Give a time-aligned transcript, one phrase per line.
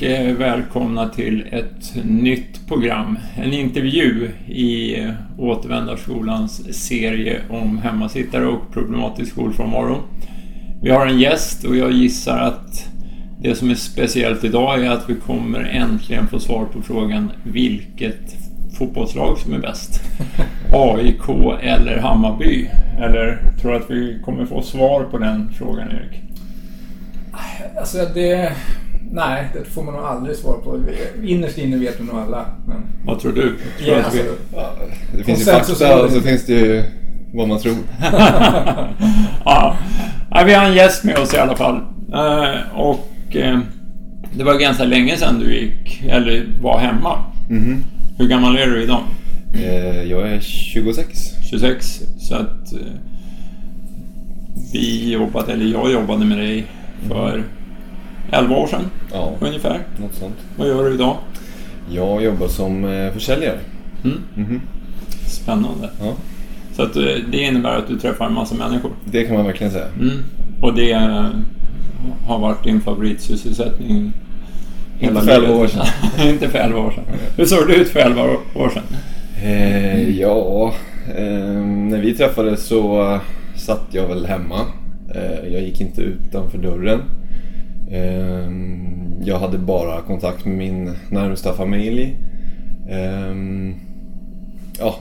[0.00, 3.18] Och eh, välkomna till ett nytt program.
[3.36, 9.96] En intervju i eh, Återvändarskolans serie om hemmasittare och problematisk skolfrånvaro.
[10.82, 12.88] Vi har en gäst och jag gissar att
[13.40, 18.36] det som är speciellt idag är att vi kommer äntligen få svar på frågan vilket
[18.78, 20.00] fotbollslag som är bäst.
[20.72, 21.28] AIK
[21.62, 22.70] eller Hammarby?
[22.98, 26.22] Eller tror du att vi kommer få svar på den frågan Erik?
[27.76, 28.52] Alltså det...
[29.12, 30.80] Nej, det får man nog aldrig svar på.
[31.24, 32.46] Innerst inne vet vi nog alla.
[32.66, 32.76] Men...
[33.04, 33.42] Vad tror du?
[33.42, 33.94] Tror vi...
[33.94, 34.18] alltså,
[34.54, 34.72] Ja,
[35.16, 36.84] det finns ju fakta och så finns det ju
[37.32, 37.76] vad man tror.
[39.44, 39.76] ja.
[40.46, 41.76] Vi har en gäst med oss i alla fall.
[42.12, 43.58] Eh, och eh,
[44.32, 47.24] det var ganska länge sedan du gick, eller var hemma.
[47.48, 47.84] Mhm.
[48.18, 49.00] Hur gammal är du idag?
[49.54, 51.18] Eh, jag är 26.
[51.50, 52.00] 26.
[52.18, 52.72] Så att
[54.72, 56.66] vi jobbade, eller jag jobbade med dig
[57.08, 57.44] för
[58.32, 59.80] 11 år sedan Ja, ungefär.
[60.00, 60.34] något sånt.
[60.56, 61.16] Vad gör du idag?
[61.90, 63.58] Jag jobbar som eh, försäljare.
[64.04, 64.18] Mm.
[64.34, 64.60] Mhm.
[65.26, 65.90] Spännande.
[66.00, 66.12] Ja,
[66.76, 68.90] Så att eh, det innebär att du träffar en massa människor.
[69.04, 69.86] det kan man verkligen säga.
[70.00, 70.16] Mm.
[70.62, 71.28] Och det eh,
[72.26, 74.12] har varit din favoritsysselsättning
[75.00, 75.86] Inte för 11 år sedan.
[76.28, 77.04] Inte för 11 år sedan.
[77.36, 78.22] Hur såg det ut för 11
[78.54, 78.82] år sedan?
[79.42, 80.74] Eh, ja,
[81.16, 81.24] eh,
[81.64, 83.18] när vi träffades så
[83.56, 84.60] satt jag väl hemma.
[85.14, 87.00] Eh, jag gick inte utanför dörren.
[87.90, 88.50] Eh,
[89.24, 92.16] jag hade bara kontakt med min närmsta familj.
[92.88, 93.34] Eh,
[94.78, 94.96] ja,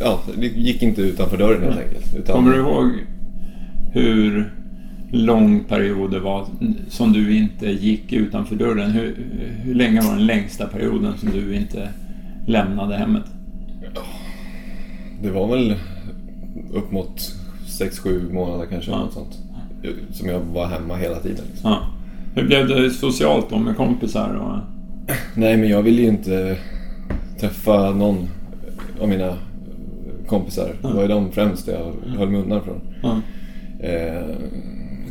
[0.00, 2.14] ja, det gick inte utanför dörren helt enkelt.
[2.14, 2.90] Utan, Kommer du ihåg
[3.92, 4.52] hur
[5.10, 6.46] lång period det var
[6.88, 8.90] som du inte gick utanför dörren?
[8.90, 9.16] Hur,
[9.62, 11.88] hur länge var den längsta perioden som du inte
[12.46, 13.24] lämnade hemmet?
[15.22, 15.74] Det var väl
[16.72, 17.34] upp mot
[17.66, 18.90] 6-7 månader kanske.
[18.90, 18.98] Ja.
[18.98, 19.38] Något sånt.
[20.12, 21.44] Som jag var hemma hela tiden.
[21.50, 21.70] Liksom.
[21.70, 21.78] Ja.
[22.34, 24.34] Hur blev det socialt då med kompisar?
[24.34, 24.58] Och,
[25.34, 26.56] Nej, men jag ville ju inte
[27.40, 28.28] träffa någon
[29.00, 29.36] av mina
[30.26, 30.70] kompisar.
[30.82, 32.80] Det var ju de främst jag höll mig undan från.
[33.02, 33.20] ja.
[33.86, 34.22] Eh,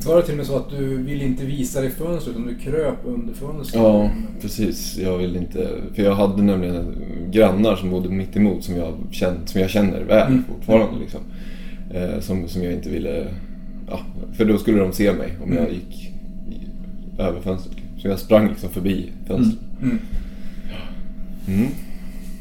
[0.06, 2.48] var det till och med så att du ville inte visa dig i fönstret utan
[2.48, 3.84] du kröp under fönstret?
[3.84, 4.10] ja,
[4.42, 4.98] precis.
[4.98, 5.68] Jag vill inte...
[5.96, 6.96] För jag hade nämligen
[7.32, 10.44] grannar som bodde mitt emot som jag, känt, som jag känner väl Mm.
[10.48, 11.00] fortfarande.
[11.00, 11.20] Liksom.
[11.94, 13.28] Eh, som, som jag inte ville...
[13.90, 14.00] Ja,
[14.34, 15.74] för då skulle de se mig om jag Mm.
[15.74, 16.04] gick
[16.52, 17.78] i- över fönstret.
[18.02, 19.60] Så jag sprang liksom förbi fönstret.
[19.82, 20.00] Mm.
[21.48, 21.68] Mm.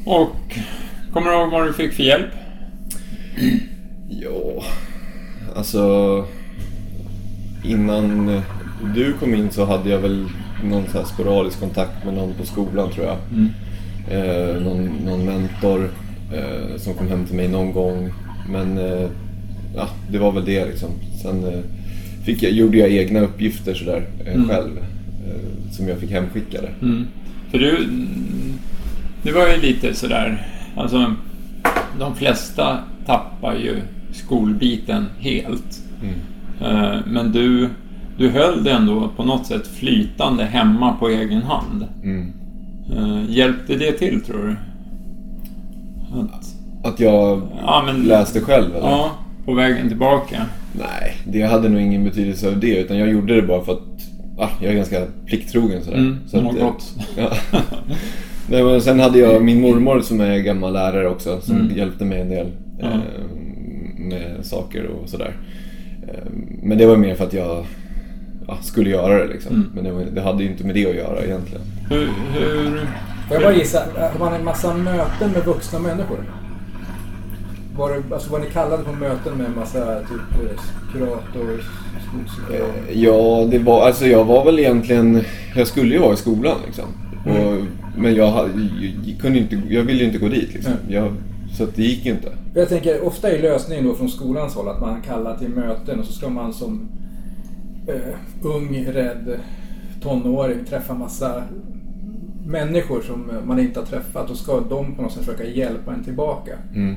[0.05, 0.57] och
[1.13, 2.27] kommer du ihåg vad du fick för hjälp?
[4.09, 4.63] Ja,
[5.55, 6.25] alltså...
[7.65, 8.41] Innan
[8.95, 10.25] du kom in så hade jag väl
[10.63, 13.17] någon så här sporadisk kontakt med någon på skolan tror jag.
[13.33, 13.49] Mm.
[14.11, 15.89] Eh, någon, någon mentor
[16.33, 18.09] eh, som kom hem till mig någon gång.
[18.49, 19.09] Men eh,
[19.75, 20.89] ja, det var väl det liksom.
[21.21, 21.59] Sen eh,
[22.25, 24.47] fick jag, gjorde jag egna uppgifter sådär eh, Mm.
[24.49, 24.77] själv.
[24.77, 26.69] Eh, som jag fick hemskickade.
[26.81, 27.07] Mm.
[27.51, 27.87] För du,
[29.23, 31.13] det var ju lite sådär, alltså
[31.99, 33.75] de flesta tappar ju
[34.13, 35.81] skolbiten helt.
[36.01, 36.99] Mm.
[37.13, 37.69] Men du,
[38.17, 41.85] du höll det ändå på något sätt flytande hemma på egen hand.
[42.03, 42.33] Mm.
[43.29, 44.55] Hjälpte det till tror du?
[46.19, 48.87] Att, Att jag ja, men, läste själv eller?
[48.87, 49.11] Ja,
[49.47, 50.45] på vägen tillbaka.
[50.73, 52.77] Nej, det hade nog ingen betydelse av det.
[52.77, 53.79] Utan jag gjorde det bara för att
[54.37, 55.97] ah, jag är ganska plikttrogen sådär.
[55.97, 56.93] Mm, så att, gott.
[57.17, 57.33] Ja.
[58.49, 61.41] Nej, men sen hade jag min mormor som är gammal lärare också.
[61.41, 61.77] Som Mm.
[61.77, 62.47] hjälpte mig en del
[62.79, 62.85] Ja.
[62.87, 62.91] eh,
[63.97, 65.31] med saker och sådär.
[66.07, 66.29] Eh,
[66.63, 67.65] men det var mer för att jag
[68.47, 69.55] ja, skulle göra det liksom.
[69.55, 69.69] Mm.
[69.75, 71.61] Men det, var, det hade ju inte med det att göra egentligen.
[71.89, 72.09] Hur,
[72.39, 72.69] hur,
[73.27, 73.79] Får jag bara gissa,
[74.13, 76.17] har man en massa möten med vuxna människor?
[77.77, 80.59] Var, det, alltså var ni kallade på möten med en massa typ eh,
[80.93, 81.63] kurator?
[82.53, 85.21] Eh, Ja, det var, alltså jag var väl egentligen...
[85.55, 86.85] Jag skulle ju vara i skolan liksom.
[87.25, 87.63] Och,
[88.01, 88.51] men jag, hade-
[89.05, 90.73] jag, kunde inte, jag ville ju inte gå dit liksom.
[90.73, 90.93] Mm.
[90.93, 91.13] Jag,
[91.57, 92.31] så det gick ju inte.
[92.53, 96.05] Jag tänker, ofta är lösningen då från skolans håll att man kallar till möten och
[96.05, 96.89] så ska man som
[97.87, 99.39] eh, ung, rädd
[100.03, 101.43] tonåring träffa massa
[102.45, 106.03] människor som man inte har träffat och ska de på något sätt försöka hjälpa en
[106.03, 106.51] tillbaka.
[106.75, 106.95] Mm.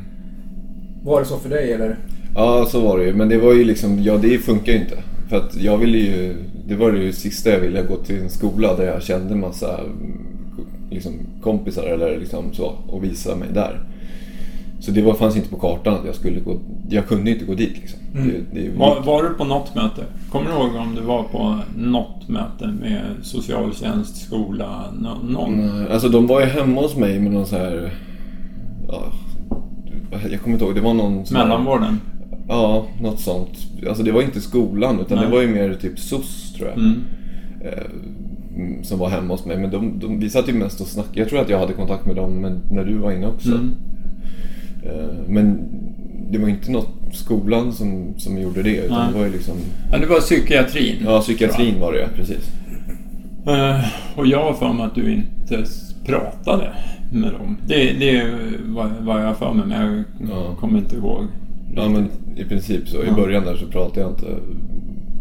[1.04, 1.96] Var det så för dig eller?
[2.34, 3.12] Ja, så var det ju.
[3.14, 4.96] Men det var ju liksom, ja det funkar ju inte.
[5.28, 6.36] För att jag ville ju,
[6.68, 9.78] det var det ju sista jag ville, gå till en skola där jag kände massa
[9.78, 10.26] mm,
[10.90, 11.12] liksom,
[11.42, 13.80] kompisar eller liksom så och visa mig där.
[14.80, 16.58] Så det var, fanns inte på kartan att jag skulle gå,
[16.88, 18.00] jag kunde inte gå dit liksom.
[18.14, 18.30] Mm.
[18.52, 20.04] Det, det, var, var du på något möte?
[20.30, 25.56] Kommer du ihåg om du var på något möte med socialtjänst, skola, nå- någon?
[25.56, 27.90] Nej, Alltså de var ju hemma hos mig med någon så här...
[28.88, 29.02] Ja,
[30.30, 31.24] jag kommer inte ihåg, det var någon...
[31.32, 32.00] Mellanvården?
[32.48, 33.58] Ja, något sånt.
[33.88, 35.26] Alltså det var inte skolan utan Nej.
[35.26, 36.78] det var ju mer typ SOS tror jag.
[36.78, 37.02] Mm.
[37.60, 39.56] eh, som var hemma hos mig.
[39.58, 41.18] Men de, de, vi satt ju mest och snackade.
[41.18, 43.48] Jag tror att jag hade kontakt med dem men, när du var inne också.
[43.48, 43.74] Mm.
[44.82, 45.68] Eh, men
[46.30, 49.12] det var inte något skolan som, som gjorde det utan Nej.
[49.12, 49.56] det var ju liksom...
[49.92, 50.96] Ja, det var psykiatrin.
[51.04, 52.50] Ja, psykiatrin var det precis.
[53.46, 53.84] Eh,
[54.16, 55.64] och jag har för mig att du inte
[56.06, 56.72] pratade
[57.12, 57.56] med dem.
[57.66, 58.34] Det, det är
[59.00, 60.54] vad, jag har för mig, men jag Ja.
[60.60, 61.24] kommer inte ihåg.
[61.74, 63.02] Ja men i princip så.
[63.02, 63.14] I Ja.
[63.14, 64.26] början där så pratade jag inte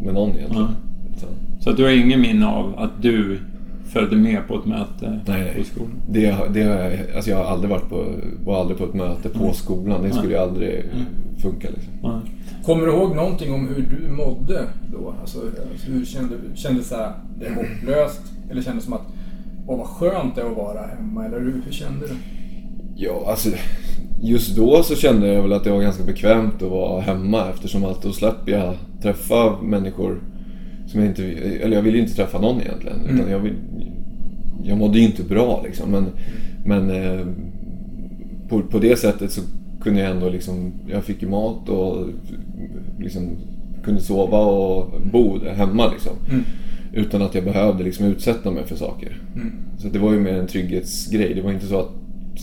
[0.03, 0.67] med någon egentligen.
[1.17, 1.29] Utan
[1.59, 3.39] Så att du har ingen minne av att du
[3.93, 6.01] följde med på ett möte Nej, på skolan?
[6.09, 8.05] Det, det har jag, alltså jag har aldrig varit på,
[8.45, 9.53] var aldrig på ett möte på Mm.
[9.53, 10.03] skolan.
[10.03, 10.85] Det skulle ju aldrig
[11.41, 11.93] funka liksom.
[12.03, 12.21] Nej.
[12.65, 14.61] Kommer du ihåg någonting om hur du mådde
[14.93, 15.13] då?
[15.21, 15.39] Alltså,
[15.71, 16.57] alltså hur kände du?
[16.57, 18.21] Kändes det hopplöst?
[18.51, 19.07] Eller kändes det som att,
[19.67, 21.25] åh vad skönt det är att vara hemma?
[21.25, 22.13] Eller hur, hur kände du?
[22.95, 23.49] Ja, alltså
[24.21, 27.85] just då så kände jag väl att det var ganska bekvämt att vara hemma eftersom
[27.85, 30.19] att då slapp jag träffa människor
[30.91, 31.23] som jag inte,
[31.63, 32.97] eller jag ville ju inte träffa någon egentligen.
[33.05, 33.31] Utan Mm.
[33.31, 33.53] jag, vill,
[34.63, 35.91] jag mådde ju inte bra liksom.
[35.91, 36.05] Men,
[36.65, 37.25] men eh,
[38.49, 39.41] på, på det sättet så
[39.83, 42.07] kunde jag ändå liksom, jag fick ju mat och
[42.99, 43.29] liksom
[43.83, 46.13] kunde sova och bo hemma liksom.
[46.31, 46.43] Mm.
[46.93, 49.21] Utan att jag behövde liksom utsätta mig för saker.
[49.35, 49.51] Mm.
[49.77, 51.33] Så det var ju mer en trygghetsgrej.
[51.33, 51.91] Det var inte så att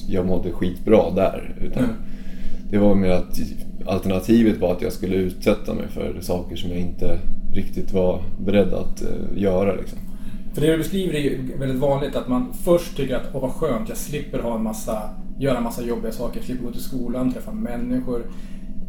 [0.09, 1.55] jag mådde skitbra där.
[1.63, 1.97] Utan Mm.
[2.71, 3.41] det var mer att
[3.87, 7.19] alternativet var att jag skulle utsätta mig för saker som jag inte
[7.55, 9.75] riktigt var beredd att eh, göra.
[9.75, 9.99] Liksom.
[10.55, 13.51] För det du beskriver är ju väldigt vanligt att man först tycker att åh vad
[13.51, 16.37] skönt, jag slipper ha en massa, göra en massa jobbiga saker.
[16.37, 18.23] Jag slipper gå till skolan, träffa människor.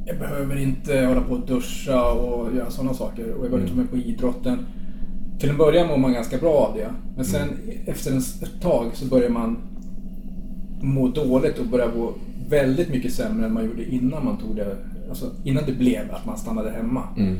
[0.06, 3.24] Jag behöver inte hålla på och duscha och göra sådana saker.
[3.24, 4.66] Och jag behöver inte vara med på idrotten.
[5.40, 6.90] Till en början mår man ganska bra av det.
[7.16, 7.50] Men sen
[7.86, 9.58] efter en, ett tag så börjar man
[10.82, 12.14] må dåligt och börjar må
[12.50, 14.78] väldigt mycket sämre än man gjorde innan man tog det.
[15.10, 17.04] Alltså innan det blev att man stannade hemma.
[17.18, 17.38] Mm.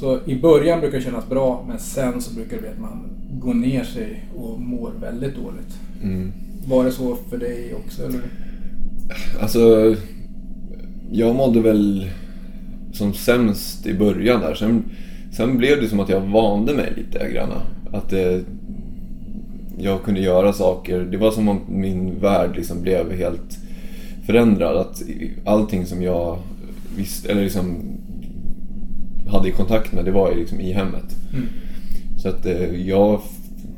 [0.00, 3.10] Så i början brukar det kännas bra, men sen så brukar det bli att man
[3.40, 5.78] går ner sig och mår väldigt dåligt.
[6.02, 6.32] Mm.
[6.66, 8.06] Var det så för dig också?
[8.06, 8.20] Eller?
[9.40, 9.96] Alltså,
[11.12, 12.10] jag mådde väl
[12.92, 14.54] som sämst i början där.
[14.54, 14.84] Sen,
[15.32, 17.48] sen blev det som att jag vande mig lite grann.
[17.92, 18.44] Att det,
[19.78, 21.00] jag kunde göra saker.
[21.00, 23.58] Det var som om min värld liksom blev helt
[24.26, 24.76] förändrad.
[24.76, 25.02] Att
[25.44, 26.38] allting som jag
[26.96, 27.76] visste, eller liksom
[29.26, 31.16] hade i kontakt med, det var ju liksom i hemmet.
[31.32, 31.46] Mm.
[32.18, 33.20] Så att eh, jag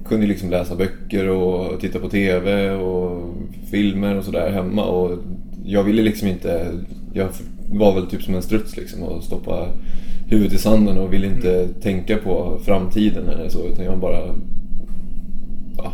[0.08, 3.34] kunde liksom läsa böcker och titta på TV och
[3.70, 4.84] filmer och sådär hemma.
[4.84, 5.18] Och
[5.64, 6.70] jag ville liksom inte...
[7.12, 7.28] Jag
[7.72, 9.68] var väl typ som en struts liksom och stoppa
[10.28, 13.66] huvudet i sanden och ville inte tänka på framtiden eller så.
[13.66, 14.34] Utan jag bara
[15.76, 15.92] ja,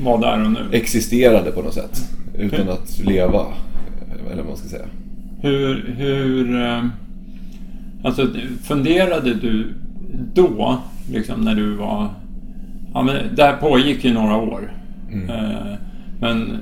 [0.00, 0.58] Var där och nu.
[0.72, 2.10] existerade på något sätt.
[2.38, 3.46] Utan att leva,
[4.26, 4.86] eller vad man ska säga.
[5.40, 6.62] Hur, hur...
[6.62, 6.84] eh,
[8.04, 8.26] Alltså,
[8.62, 9.74] funderade du
[10.34, 10.78] då,
[11.12, 12.08] liksom när du var...
[12.94, 14.72] Ja, men det här pågick ju några år.
[15.12, 15.30] Mm.
[15.30, 15.74] Eh,
[16.20, 16.58] Men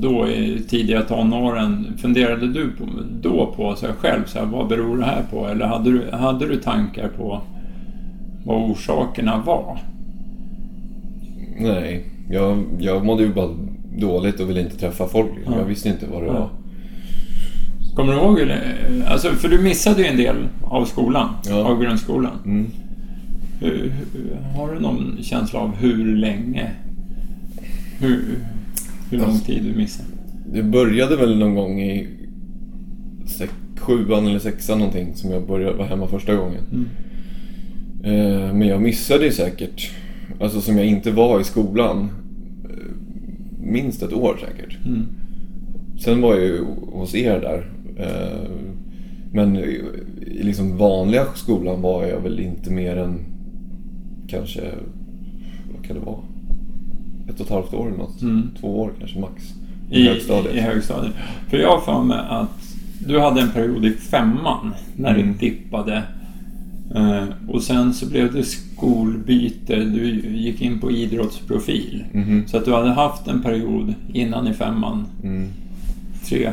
[0.00, 2.84] då i tidiga tonåren, funderade du på,
[3.22, 5.46] då på sig själv, så här, vad beror det här på?
[5.48, 7.40] Eller hade du, hade du tankar på
[8.44, 9.78] vad orsakerna var?
[11.60, 13.48] Nej, jag, jag mådde ju bara
[13.98, 15.30] dåligt och ville inte träffa folk.
[15.46, 15.58] Ja.
[15.58, 16.50] Jag visste inte vad det var.
[17.94, 18.38] Kommer du ihåg?
[19.06, 21.64] Alltså, för du missade ju en del av skolan, Ja.
[21.64, 22.32] av grundskolan.
[22.44, 22.66] Mm.
[23.60, 23.92] Hur,
[24.56, 26.70] har du någon känsla av hur länge?
[28.00, 28.24] Hur,
[29.10, 30.08] hur lång Alltså- tid du missade?
[30.52, 32.08] Det började väl någon gång i
[33.26, 36.62] sex, sjuan eller sexan någonting som jag började vara hemma första gången.
[36.72, 36.86] Mm.
[38.04, 39.90] Eh, men jag missade ju säkert,
[40.40, 42.08] alltså som jag inte var i skolan,
[43.62, 44.78] minst ett år säkert.
[44.86, 45.06] Mm.
[46.04, 47.70] Sen var jag ju hos er där.
[47.96, 48.50] eh,
[49.32, 49.82] Men i
[50.42, 53.18] liksom vanliga skolan var jag väl inte mer än
[54.28, 54.60] kanske,
[55.74, 56.18] vad kan det vara?
[57.28, 58.22] Ett och ett halvt år eller något.
[58.22, 58.42] Mm.
[58.60, 59.44] Två år kanske max.
[59.90, 60.54] I, I, högstadiet.
[60.54, 61.12] I högstadiet.
[61.48, 62.76] För jag har för mig att
[63.06, 65.32] du hade en period i femman när Mm.
[65.32, 66.02] det dippade.
[66.94, 68.42] Eh, och sen så blev det
[68.84, 69.76] skolbyte.
[69.84, 72.04] Du gick in på idrottsprofil.
[72.12, 72.44] Mhm.
[72.46, 75.48] Så att du hade haft en period innan i femman, Mm.
[76.28, 76.50] tre,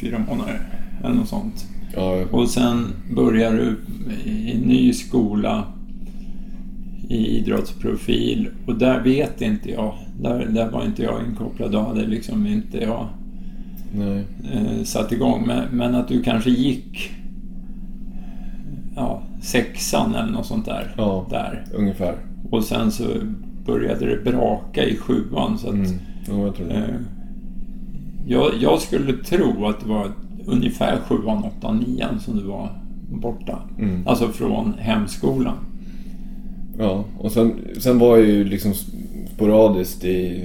[0.00, 0.60] fyra månader
[1.04, 1.66] eller något sånt.
[1.94, 3.76] Ja, Och sen börjar du
[4.30, 5.64] i ny skola
[7.08, 9.94] i idrottsprofil och där vet inte jag.
[10.22, 11.72] Där, där var inte jag inkopplad.
[11.72, 13.08] Då hade liksom inte jag
[13.94, 14.24] nej.
[14.52, 15.44] eh, satt igång.
[15.46, 17.23] Men, men att du kanske gick ja,
[19.44, 20.94] sexan eller något sånt där.
[20.96, 21.26] Ja.
[21.30, 21.64] där.
[21.74, 22.14] Ungefär.
[22.50, 23.04] Och sen så
[23.66, 25.58] började det braka i sjuan.
[25.58, 25.98] Så att, Mm.
[26.28, 26.74] Ja, jag tror det.
[26.74, 26.84] Eh,
[28.26, 30.08] jag, jag skulle tro att det var
[30.46, 33.58] ungefär sjuan, åttan, nian som du var borta.
[33.78, 34.06] Mm.
[34.06, 35.54] Alltså från hemskolan.
[36.78, 38.72] Ja, och sen, sen var jag ju liksom
[39.34, 40.44] sporadiskt i,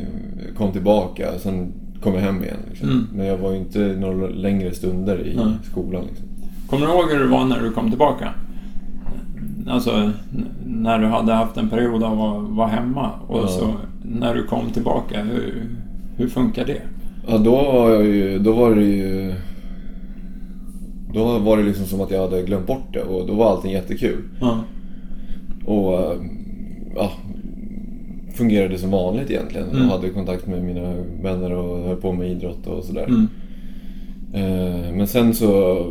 [0.57, 2.57] kom tillbaka, sen kom jag hem igen.
[2.69, 2.89] Liksom.
[2.89, 3.07] Mm.
[3.13, 5.45] Men jag var ju inte några längre stunder i Nej.
[5.71, 6.03] skolan.
[6.09, 6.27] Liksom.
[6.67, 8.33] Kommer du ihåg hur det var när du kom tillbaka?
[9.69, 10.11] Alltså
[10.65, 13.47] när du hade haft en period av att vara hemma och Ja.
[13.47, 13.73] så
[14.03, 15.63] när du kom tillbaka, hur,
[16.17, 16.81] hur funkar det?
[17.27, 19.33] Ja, då var jag ju, då var det ju...
[21.13, 23.71] Då var det liksom som att jag hade glömt bort det och då var allting
[23.71, 24.21] jättekul.
[24.41, 24.59] Ja.
[25.65, 26.15] Och
[26.95, 27.11] ja,
[28.33, 29.69] fungerade som vanligt egentligen.
[29.69, 29.81] Mm.
[29.81, 33.05] Jag hade kontakt med mina vänner och höll på med idrott och sådär.
[33.07, 33.27] Mm.
[34.33, 35.85] Eh, Men sen så,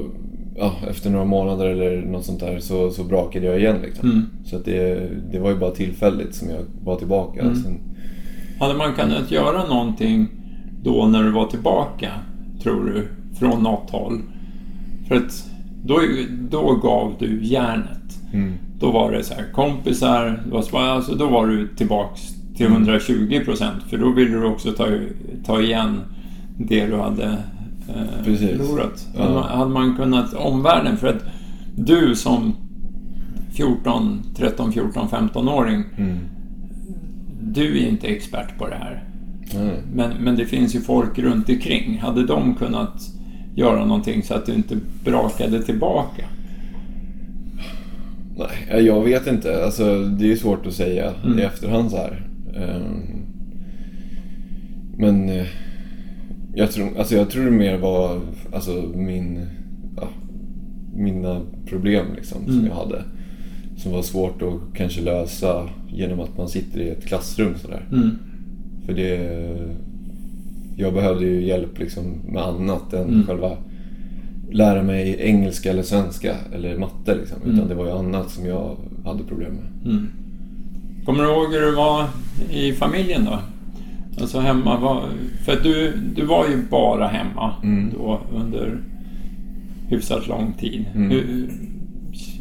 [0.58, 4.10] ja, efter några månader eller något sånt där så, så brakade jag igen liksom.
[4.10, 4.26] Mm.
[4.44, 7.40] Så att det, det var ju bara tillfälligt som jag var tillbaka.
[7.40, 7.54] Mm.
[7.54, 7.78] Sen,
[8.60, 10.28] Hade man kunnat göra någonting
[10.82, 12.10] då när du var tillbaka,
[12.62, 14.18] tror du, från något håll?
[15.08, 15.44] För att
[15.84, 16.00] då,
[16.50, 18.18] då gav du järnet.
[18.32, 22.20] mm, Då var det så här, kompisar, det var, så- alltså då var du tillbaks
[22.56, 22.78] till Mm.
[22.82, 23.82] 120 procent.
[23.90, 24.86] För då ville du också ta,
[25.46, 26.00] ta igen
[26.58, 27.36] det du hade
[27.88, 29.06] eh, förlorat.
[29.16, 29.22] Ja.
[29.22, 31.22] Hade, man, hade man kunnat omvärlden, för att
[31.76, 32.54] du som
[33.52, 36.18] 14, 13, 14, 15-åring, mm,
[37.40, 39.04] du är inte expert på det här.
[39.92, 41.98] Men, men det finns ju folk runt omkring.
[41.98, 43.02] Hade de kunnat
[43.54, 46.22] göra någonting så att du inte brakade tillbaka?
[48.36, 49.64] Nej, jag vet inte.
[49.64, 51.38] Alltså, det är svårt att säga Mm.
[51.38, 52.26] i efterhand så här.
[52.56, 53.02] Ehm,
[54.96, 55.46] Men eh,
[56.58, 58.20] jag tror, alltså jag tror det mer var
[58.52, 59.46] alltså, min,
[59.96, 60.08] ja,
[60.96, 62.66] mina problem liksom, som Mm.
[62.66, 63.02] jag hade.
[63.76, 67.86] Som var svårt att kanske lösa genom att man sitter i ett klassrum sådär.
[67.92, 68.10] Mm.
[68.86, 69.38] För det...
[70.76, 73.26] Jag behövde ju hjälp liksom med annat än Mm.
[73.26, 73.56] själva
[74.50, 77.42] lära mig engelska eller svenska eller matte liksom.
[77.42, 77.54] Mm.
[77.54, 79.92] Utan det var ju annat som jag hade problem med.
[79.92, 80.06] Mm.
[81.04, 82.06] Kommer du ihåg hur det var
[82.50, 83.38] i familjen då?
[84.20, 85.02] Alltså hemma, var,
[85.44, 87.90] för att du, du var ju bara hemma Mm.
[87.94, 88.78] då under
[89.88, 90.84] hyfsat lång tid.
[90.94, 91.10] Mm.
[91.10, 91.50] Hur,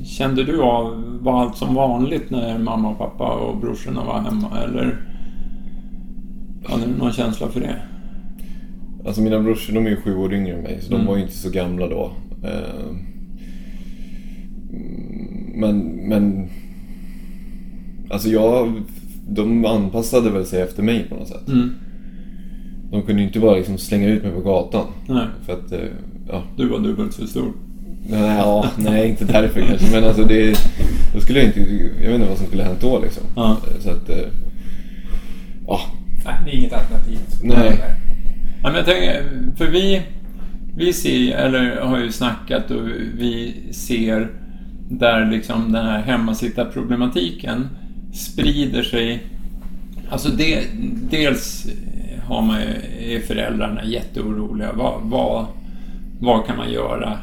[0.06, 4.60] kände du av, var allt som vanligt när mamma och pappa och brorsorna var hemma
[4.64, 4.98] eller
[6.70, 7.76] hade du någon känsla för det?
[9.06, 11.06] Alltså mina brorsor de är ju sju år yngre än mig så Mm.
[11.06, 12.12] de var ju inte så gamla då.
[12.44, 12.96] Eh,
[15.60, 15.80] Men,
[16.10, 16.50] men...
[18.10, 18.74] Alltså jag...
[19.30, 21.48] De anpassade väl sig efter mig på något sätt.
[21.48, 21.70] Mm.
[22.92, 24.86] De kunde ju inte bara liksom slänga ut mig på gatan.
[25.08, 25.80] Nej, För att, eh,
[26.30, 27.52] ja, du var dubbelt så stor.
[28.10, 29.92] Nej, ja, nej, inte därför kanske.
[29.96, 30.58] Men alltså det...
[31.14, 31.60] Då skulle jag inte...
[32.02, 33.24] Jag vet inte vad som skulle hänt då liksom.
[33.36, 33.58] Ja.
[33.80, 34.10] Så att...
[34.10, 34.16] eh,
[35.68, 35.80] Ja.
[36.26, 37.20] Nej, det är inget alternativ.
[37.44, 37.80] Nej.
[38.64, 39.24] Ja, men jag tänker,
[39.58, 40.02] för vi,
[40.78, 44.32] vi ser, eller har ju snackat och vi ser
[44.90, 47.68] där liksom den här hemmasittarproblematiken
[48.18, 49.24] sprider sig.
[50.10, 50.64] Alltså det,
[51.10, 51.68] dels
[52.24, 52.68] har man ju,
[53.16, 54.74] är föräldrarna jätteoroliga.
[54.74, 55.46] Vad, vad,
[56.20, 57.18] vad kan man göra?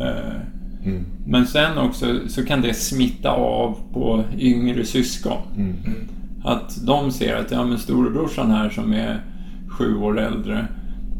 [0.00, 0.40] Eh,
[0.84, 1.04] Mm.
[1.26, 5.38] Men sen också så kan det smitta av på yngre syskon.
[5.56, 5.76] Mm.
[6.44, 9.20] Att de ser att ja, men storebrorsan här som är
[9.68, 10.66] sju år äldre,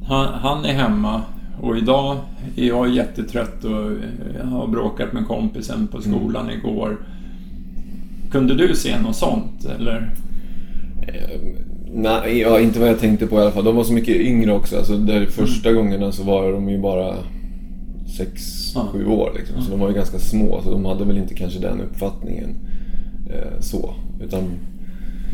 [0.09, 1.23] han, han är hemma
[1.61, 2.17] och idag
[2.57, 3.91] är jag jättetrött och
[4.41, 6.97] eh, har bråkat med kompisen på skolan igår.
[8.31, 10.15] Kunde du se något sånt eller?
[11.03, 11.41] Eh,
[11.93, 13.65] Nej, ja, inte vad jag tänkte på i alla fall.
[13.65, 14.77] De var så mycket yngre också.
[14.77, 17.15] Alltså, där första gångerna så var de ju bara
[18.19, 19.13] 6-7 Ja.
[19.13, 19.33] år.
[19.39, 19.63] Liksom.
[19.63, 20.61] Så de var ju ganska små.
[20.65, 22.55] Så de hade väl inte kanske den uppfattningen
[23.31, 23.95] eh, så.
[24.21, 24.43] Utan,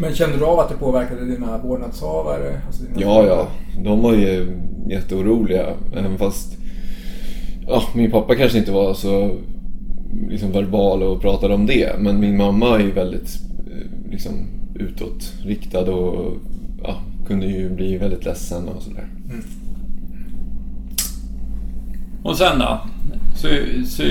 [0.00, 2.60] Men kände du av att det påverkade dina vårdnadshavare?
[2.66, 3.48] Alltså dina ja, ja.
[3.84, 4.58] De var ju
[4.90, 5.66] jätteoroliga.
[5.96, 6.56] Även fast
[7.66, 9.36] ja, min pappa kanske inte var så
[10.28, 11.98] liksom, verbal och pratade om det.
[11.98, 16.36] Men min mamma är ju väldigt eh, liksom, utåtriktad och
[16.82, 19.08] ja, kunde ju bli väldigt ledsen och sådär.
[19.30, 19.44] Mm.
[22.22, 22.80] Och sen då?
[23.36, 23.48] Så,
[23.84, 24.02] så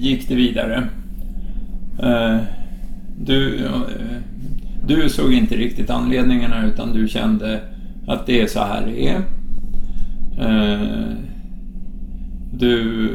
[0.00, 0.88] gick det vidare.
[2.02, 2.36] Eh,
[3.18, 3.80] du, eh,
[4.86, 7.60] du såg inte riktigt anledningarna utan du kände
[8.06, 9.22] att det är så här det är.
[12.52, 13.10] Du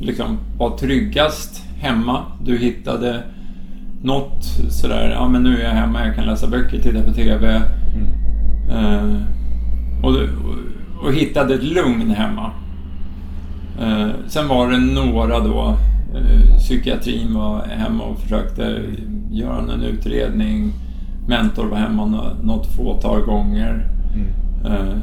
[0.00, 2.22] liksom var tryggast hemma.
[2.44, 3.22] Du hittade
[4.02, 7.62] något sådär, ja men nu är jag hemma, jag kan läsa böcker, titta på TV.
[8.70, 9.16] Eh,
[10.02, 10.14] och,
[11.06, 12.50] och, hittade ett lugn hemma.
[13.80, 15.76] Eh, sen var det några då,
[16.14, 18.80] eh, psykiatrin var hemma och försökte
[19.30, 20.72] göra en utredning.
[21.28, 23.88] Mentor var hemma nå- något fåtal gånger.
[24.66, 24.96] Eh,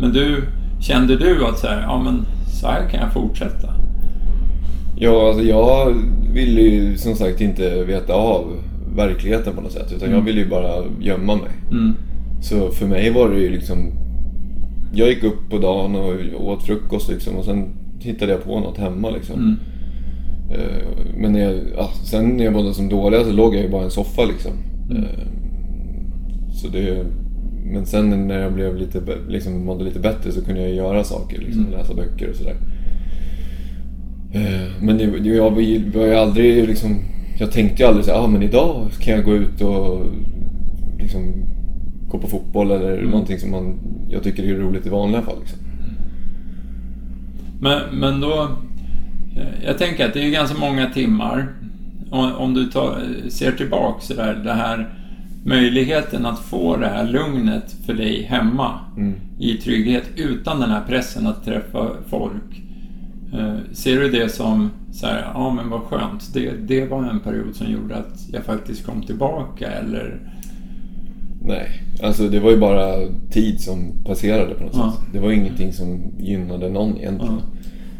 [0.00, 0.44] men du,
[0.80, 2.24] kände du att så här, ja men
[2.60, 3.69] så här kan jag fortsätta?
[5.02, 5.94] Ja, alltså jag
[6.34, 8.46] ville ju som sagt inte veta av
[8.96, 9.92] verkligheten på något sätt.
[9.96, 11.50] Utan jag ville ju bara gömma mig.
[11.70, 11.92] Mm.
[12.42, 13.92] Så för mig var det ju liksom...
[14.94, 15.94] Jag gick upp på dagen
[16.34, 17.66] och åt frukost liksom och sen
[18.00, 19.40] hittade jag på något hemma liksom.
[19.40, 19.56] Mm.
[20.50, 23.68] Eh, Men när jag, ja, sen när jag mådde som dåligast så låg jag ju
[23.70, 24.52] bara i en soffa liksom.
[24.90, 25.02] Mm.
[25.02, 25.08] Eh,
[26.52, 27.04] Så det,
[27.64, 31.38] men sen när jag blev lite, liksom, mådde lite bättre så kunde jag göra saker,
[31.38, 31.78] liksom, Mm.
[31.78, 32.56] läsa böcker och sådär.
[34.32, 35.60] Eh, Men det, jag var
[36.06, 36.96] ju aldrig liksom,
[37.38, 40.06] jag tänkte ju aldrig så här, ah, men idag kan jag gå ut och
[40.98, 41.32] liksom,
[42.08, 43.10] gå på fotboll eller Mm.
[43.10, 45.40] någonting som man, jag tycker är roligt i vanliga fall.
[45.40, 45.58] Liksom.
[47.60, 48.48] Men, men då...
[49.64, 51.48] Jag tänker att det är ganska många timmar.
[52.10, 54.94] Om, om du tar, ser tillbaks så där, det här
[55.44, 59.14] möjligheten att få det här lugnet för dig hemma Mm.
[59.38, 62.62] i trygghet utan den här pressen att träffa folk.
[63.32, 67.20] Eh, Ser du det som så här, ja men vad skönt, det, det var en
[67.20, 70.20] period som gjorde att jag faktiskt kom tillbaka eller?
[71.42, 72.96] Nej, alltså det var ju bara
[73.30, 74.92] tid som passerade på något Ja.
[74.92, 75.08] sätt.
[75.12, 77.34] Det var ingenting som gynnade någon egentligen.
[77.34, 77.42] Ja.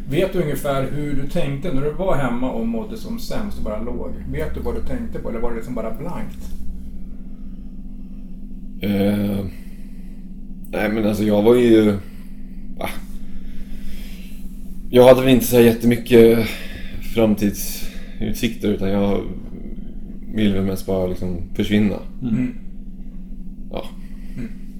[0.09, 3.63] Vet du ungefär hur du tänkte när du var hemma och mådde som sämst och
[3.63, 4.11] bara låg?
[4.31, 6.37] Vet du vad du tänkte på eller var det liksom bara blankt?
[8.81, 9.45] Eh,
[10.71, 11.97] nej men alltså jag var ju...
[12.79, 12.89] Ah,
[14.93, 16.47] jag hade väl inte så här jättemycket
[17.15, 19.23] framtidsutsikter utan jag
[20.35, 21.95] ville väl mest bara liksom försvinna.
[22.21, 22.55] Mm.
[23.71, 23.85] Ja.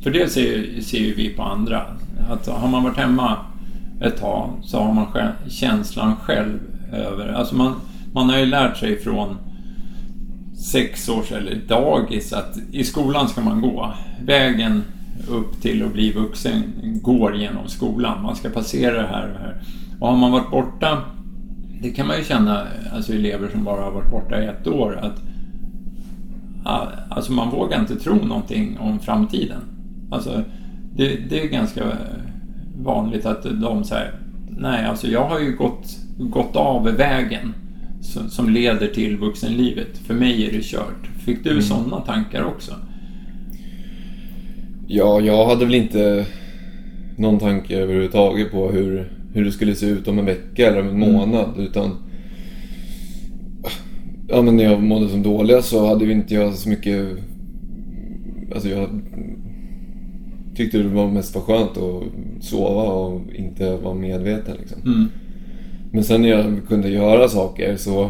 [0.03, 1.85] För det ser, ser ju vi på andra.
[2.29, 3.37] Att har man varit hemma
[4.01, 6.59] ett tag så har man själv, känslan själv
[6.93, 7.27] över...
[7.27, 7.73] Alltså man,
[8.13, 9.37] man har ju lärt sig från
[10.57, 13.93] sex års eller dagis att i skolan ska man gå.
[14.25, 14.83] Vägen
[15.27, 16.63] upp till att bli vuxen
[17.01, 18.23] går genom skolan.
[18.23, 19.61] Man ska passera det här och det här.
[20.01, 21.03] Och har man varit borta,
[21.81, 24.99] det kan man ju känna, alltså elever som bara har varit borta i ett år,
[25.01, 25.21] att
[27.09, 29.61] Alltså man vågar inte tro någonting om framtiden.
[30.11, 30.43] Alltså
[30.95, 31.83] det, det är ganska
[32.83, 34.13] vanligt att de säger
[34.49, 37.53] Nej, alltså jag har ju gått, gått av vägen
[38.01, 39.97] som, som leder till vuxenlivet.
[39.97, 41.07] För mig är det kört.
[41.25, 42.71] Fick du sådana tankar också?
[44.87, 46.25] Ja, jag hade väl inte
[47.17, 50.87] någon tanke överhuvudtaget på hur, hur det skulle se ut om en vecka eller om
[50.87, 51.49] en månad.
[51.57, 51.91] Utan
[54.27, 57.05] ja, men när jag mådde som dåligast så hade vi inte jag så mycket...
[58.53, 58.89] Alltså jag
[60.55, 62.03] tyckte det var mest var skönt att
[62.43, 64.57] sova och inte vara medveten.
[64.59, 64.81] Liksom.
[64.81, 65.07] Mm.
[65.91, 68.03] Men sen när jag kunde göra saker så...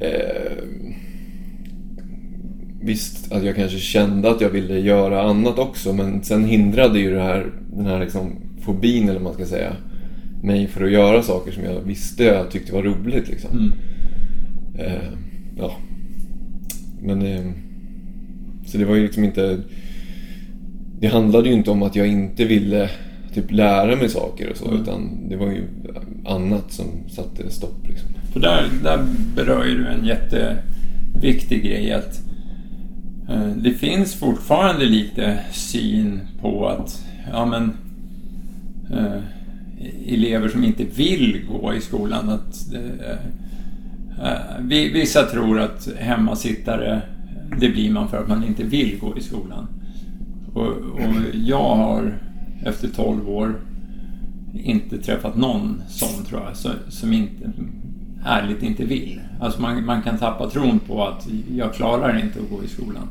[0.00, 0.62] Eh,
[2.80, 7.14] visst att jag kanske kände att jag ville göra annat också men sen hindrade ju
[7.14, 9.76] det här, den här liksom fobin eller vad man ska säga
[10.42, 13.28] mig för att göra saker som jag visste jag tyckte var roligt.
[13.28, 13.50] Liksom.
[13.50, 13.72] Mm.
[14.78, 15.08] Eh,
[15.56, 15.76] ja.
[17.02, 17.22] Men...
[17.22, 17.44] Eh,
[18.66, 19.58] så det var ju liksom inte...
[21.00, 22.90] Det handlade ju inte om att jag inte ville
[23.34, 24.82] typ lära mig saker och så Mm.
[24.82, 25.62] utan det var ju
[26.26, 28.08] annat som satte stopp liksom.
[28.32, 29.04] För där, där
[29.36, 32.20] berör ju du en jätteviktig grej att
[33.28, 37.72] eh, det finns fortfarande lite syn på att ja, men,
[38.98, 39.20] eh,
[40.06, 47.02] elever som inte vill gå i skolan att det, eh, eh vissa tror att hemmasittare
[47.60, 49.68] det blir man för att man inte vill gå i skolan.
[50.54, 52.18] Och, och jag har
[52.64, 53.60] efter 12 år
[54.54, 57.52] inte träffat någon sån tror jag, som inte
[58.24, 59.20] ärligt inte vill.
[59.40, 63.08] Alltså man, man kan tappa tron på att jag klarar inte att gå i skolan.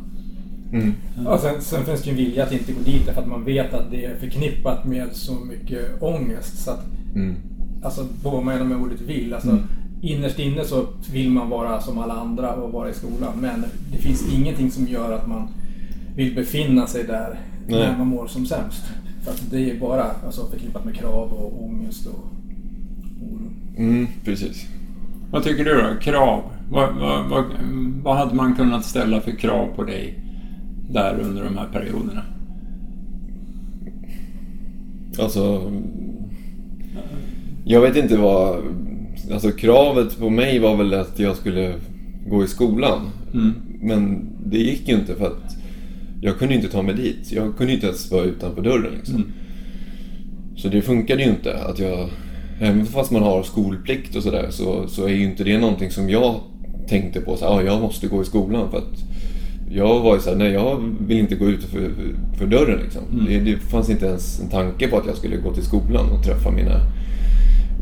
[0.82, 0.94] Mm.
[1.26, 3.44] Ja, sen, sen finns det ju en vilja att inte gå dit för att man
[3.46, 6.64] vet att det är förknippat med så mycket ångest.
[6.64, 6.86] Så att,
[7.16, 7.36] Mm.
[7.84, 9.34] alltså, vad man än med ordet vill.
[9.34, 9.64] Alltså, Mm.
[10.02, 13.34] Innerst inne så vill man vara som alla andra och vara i skolan.
[13.42, 15.48] Men det finns ingenting som gör att man
[16.16, 17.80] vill befinna sig där Nej.
[17.80, 18.84] när man mår som sämst.
[19.24, 22.26] För att det är bara alltså, förknippat med krav och ångest och
[23.22, 23.52] oro.
[23.78, 24.66] Mm, precis.
[25.32, 26.00] Vad tycker du då?
[26.02, 26.44] Krav?
[26.72, 27.44] Vad, vad, vad,
[28.04, 30.20] vad hade man kunnat ställa för krav på dig
[30.90, 32.22] där under de här perioderna?
[35.20, 35.72] Alltså...
[37.66, 38.64] Jag vet inte vad...
[39.32, 41.74] Alltså kravet på mig var väl att jag skulle
[42.28, 43.00] gå i skolan.
[43.34, 43.54] Mm.
[43.82, 45.58] Men det gick ju inte för att
[46.22, 47.32] jag kunde inte ta mig dit.
[47.32, 49.16] Jag kunde inte ens vara utanför dörren liksom.
[49.16, 49.32] Mm.
[50.56, 52.10] Så det funkade ju inte att jag...
[52.62, 56.10] Även fast man har skolplikt och sådär så, så är ju inte det någonting som
[56.10, 56.40] jag
[56.88, 57.38] tänkte på.
[57.38, 59.15] Så, ah, jag måste gå i skolan för att
[59.70, 61.92] jag var ju såhär, nej jag vill inte gå ut för,
[62.38, 63.02] för dörren liksom.
[63.14, 63.26] Mm.
[63.26, 66.24] Det, det fanns inte ens en tanke på att jag skulle gå till skolan och
[66.24, 66.80] träffa mina,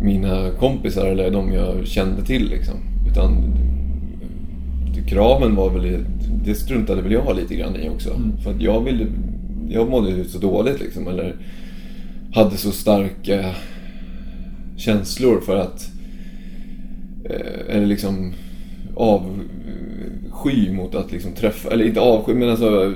[0.02, 2.76] mina kompisar eller de jag kände till liksom.
[3.12, 3.54] Utan
[5.08, 6.06] kraven var väl,
[6.46, 8.10] det struntade väl jag lite grann i också.
[8.10, 8.38] Mm.
[8.38, 9.06] För att jag ville,
[9.70, 11.08] jag mådde ju så dåligt liksom.
[11.08, 11.36] Eller
[12.34, 13.56] hade så starka
[14.78, 15.92] känslor för att,
[17.26, 18.34] eh, eller liksom
[20.44, 22.94] avsky mot att liksom träffa, eller inte avsky men alltså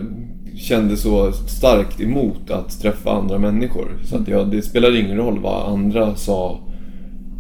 [0.56, 4.00] kände så starkt emot att träffa andra människor.
[4.04, 6.60] Så att jag, det spelade ingen roll vad andra sa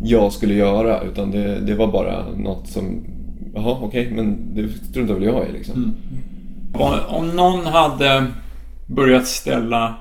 [0.04, 3.06] jag skulle göra utan det, det var bara något som,
[3.54, 5.76] jaha okej men det struntar väl jag i liksom.
[5.76, 5.94] Mm.
[6.74, 8.26] Om, om någon hade
[8.88, 9.96] börjat ställa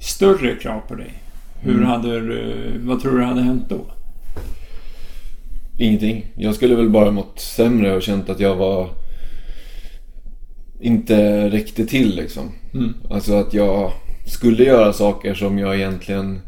[0.00, 1.12] större krav på dig,
[1.60, 1.86] hur Mm.
[1.86, 3.80] hade du, vad tror du hade hänt då?
[5.78, 6.26] Ingenting.
[6.36, 8.88] Jag skulle väl bara mått sämre och känt att jag var
[10.80, 12.52] inte räckte till liksom.
[12.74, 12.94] Mm.
[13.10, 13.92] Alltså att jag
[14.26, 16.40] skulle göra saker som jag egentligen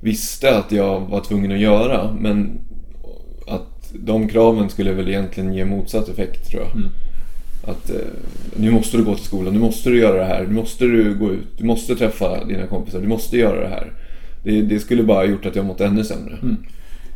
[0.00, 2.16] visste att jag var tvungen att göra.
[2.20, 2.60] Men
[3.46, 6.72] att de kraven skulle väl egentligen ge motsatt effekt tror jag.
[6.72, 6.88] Mm.
[7.64, 7.96] Att eh,
[8.56, 11.14] nu måste du gå till skolan, nu måste du göra det här, nu måste du
[11.14, 13.92] gå ut, du måste träffa dina kompisar, du måste göra det här.
[14.44, 16.38] Det, det skulle bara gjort att jag mått ännu sämre.
[16.42, 16.56] Mm.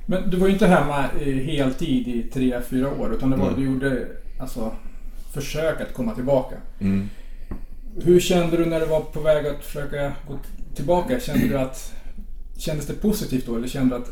[0.07, 3.47] Men du var ju inte hemma i heltid i tre, fyra år utan det var,
[3.47, 3.55] Nej.
[3.57, 4.07] du gjorde
[4.41, 4.73] alltså,
[5.35, 6.57] försök att komma tillbaka.
[6.81, 7.09] Mm.
[8.05, 10.39] Hur kände du när du var på väg att försöka gå
[10.75, 11.21] tillbaka?
[11.21, 11.93] Kände du att...
[12.59, 14.11] Kändes det positivt då eller kände du att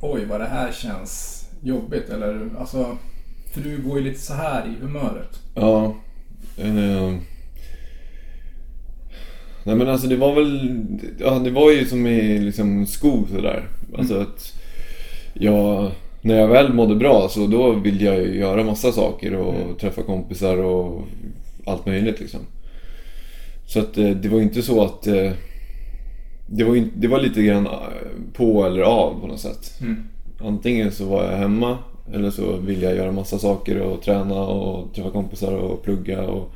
[0.00, 2.08] oj vad det här känns jobbigt?
[2.08, 2.98] Eller alltså...
[3.54, 5.40] För du går ju lite så här i humöret.
[5.54, 5.96] Ja.
[6.58, 7.14] Eh,
[9.64, 10.78] nej men alltså det var väl,
[11.18, 13.68] ja det var ju som i liksom skog sådär.
[13.98, 14.52] Alltså att
[15.34, 15.92] jag,
[16.26, 20.02] när jag väl mådde bra så då ville jag ju göra massa saker och träffa
[20.02, 21.02] kompisar och
[21.66, 22.40] allt möjligt liksom.
[23.66, 25.32] Så att eh, det var inte så att eh,
[26.46, 27.72] det var, det var lite grann eh,
[28.32, 29.80] på eller av på något sätt.
[30.40, 31.78] Antingen så var jag hemma
[32.12, 36.52] eller så vill jag göra massa saker och träna och träffa kompisar och plugga och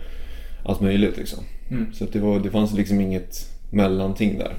[0.65, 1.39] allt möjligt liksom.
[1.71, 1.93] Mm.
[1.93, 3.37] Så att det, var, det fanns liksom inget
[3.71, 4.55] mellanting där.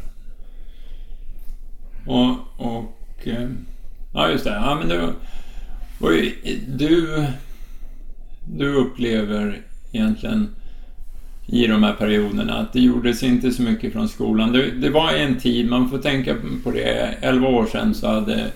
[2.08, 3.50] Och, och eh,
[4.14, 5.02] ja just det, ja men du,
[6.00, 6.12] och
[6.68, 7.26] du,
[8.46, 10.50] du upplever egentligen
[11.46, 14.52] i de här perioderna att det gjordes inte så mycket från skolan.
[14.52, 18.52] Det, det var en tid, man får tänka på det, 11 år sedan så hade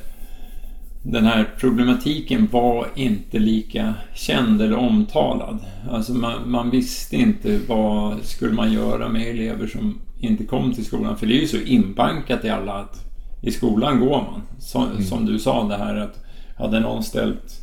[1.04, 5.60] den här problematiken var inte lika känd eller omtalad.
[5.90, 10.86] Alltså man, man visste inte vad skulle man göra med elever som inte kom till
[10.86, 11.18] skolan.
[11.18, 13.06] För det är ju så inbankat i alla att
[13.46, 14.42] i skolan går man.
[14.60, 16.20] Så, Som du sa det här att
[16.58, 17.62] hade någon ställt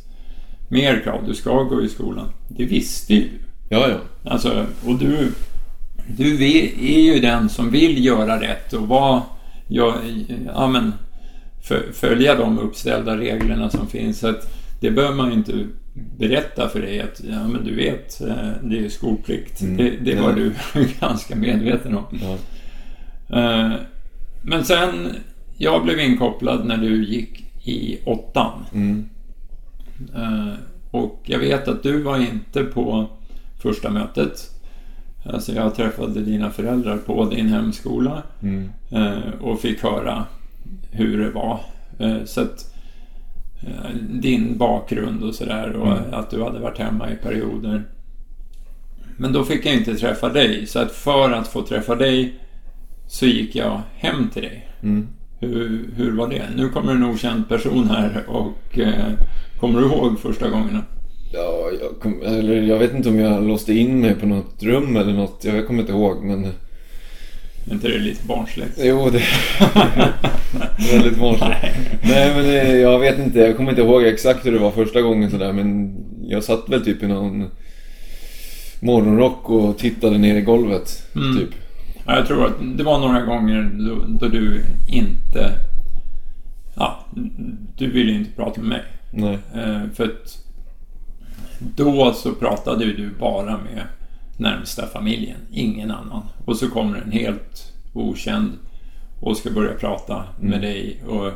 [0.69, 2.29] mer krav, du ska gå i skolan.
[2.47, 3.29] Det visste ju du.
[3.69, 4.31] Ja, ja.
[4.31, 5.31] Alltså, och du,
[6.17, 9.21] du är ju den som vill göra rätt och vara,
[9.67, 9.95] ja,
[10.45, 10.93] ja, men,
[11.93, 14.19] följa de uppställda reglerna som finns.
[14.19, 15.53] Så att det behöver man ju inte
[16.17, 19.61] berätta för dig att ja, men du vet, eh, det är skolplikt.
[19.61, 19.77] Mm.
[19.77, 20.35] Det, det var Ja.
[20.35, 20.53] du
[20.99, 22.03] ganska medveten om.
[22.21, 22.37] ja.
[23.39, 23.71] Eh,
[24.41, 25.09] Men sen,
[25.57, 28.65] jag blev inkopplad när du gick i åttan.
[28.73, 29.09] Mm.
[30.15, 30.53] Eh,
[30.91, 33.07] Och jag vet att du var inte på
[33.61, 34.49] första mötet.
[35.25, 38.69] Alltså jag träffade dina föräldrar på din hemskola Mm.
[38.91, 40.25] eh, och fick höra
[40.91, 41.59] hur det var.
[41.99, 42.69] Eh, Så att
[44.09, 46.13] din bakgrund och sådär och Mm.
[46.13, 47.83] att du hade varit hemma i perioder.
[49.17, 50.67] Men då fick jag inte träffa dig.
[50.67, 52.39] Så att för att få träffa dig
[53.07, 54.67] så gick jag hem till dig.
[54.83, 55.07] Mm.
[55.47, 56.43] Hur, hur var det?
[56.55, 59.11] Nu kommer en okänd person här och eh,
[59.59, 60.83] kommer du ihåg första gångerna?
[61.33, 64.95] Ja, jag, kom, eller jag vet inte om jag låste in mig på något rum
[64.97, 65.45] eller något.
[65.45, 66.45] Jag kommer inte ihåg men...
[67.65, 68.79] Är inte det lite barnsligt?
[68.83, 71.41] Jo, det är väldigt vanligt.
[71.41, 71.73] Nej.
[72.03, 75.01] Nej men det, jag vet inte, jag kommer inte ihåg exakt hur det var första
[75.01, 75.95] gången sådär men
[76.27, 77.49] jag satt väl typ i någon
[78.79, 81.03] morgonrock och tittade ner i golvet.
[81.15, 81.37] Mm.
[81.37, 81.62] Typ.
[82.05, 85.53] Ja, jag tror att det var några gånger då, då du inte...
[86.75, 87.05] Ja,
[87.77, 88.83] du ville inte prata med mig.
[89.11, 89.39] Nej.
[89.63, 90.37] Eh, för att
[91.75, 93.83] då så pratade ju du bara med
[94.37, 96.23] närmsta familjen, ingen annan.
[96.45, 98.51] Och så kommer en helt okänd
[99.19, 100.61] och ska börja prata med Mm.
[100.61, 101.03] dig.
[101.07, 101.27] Och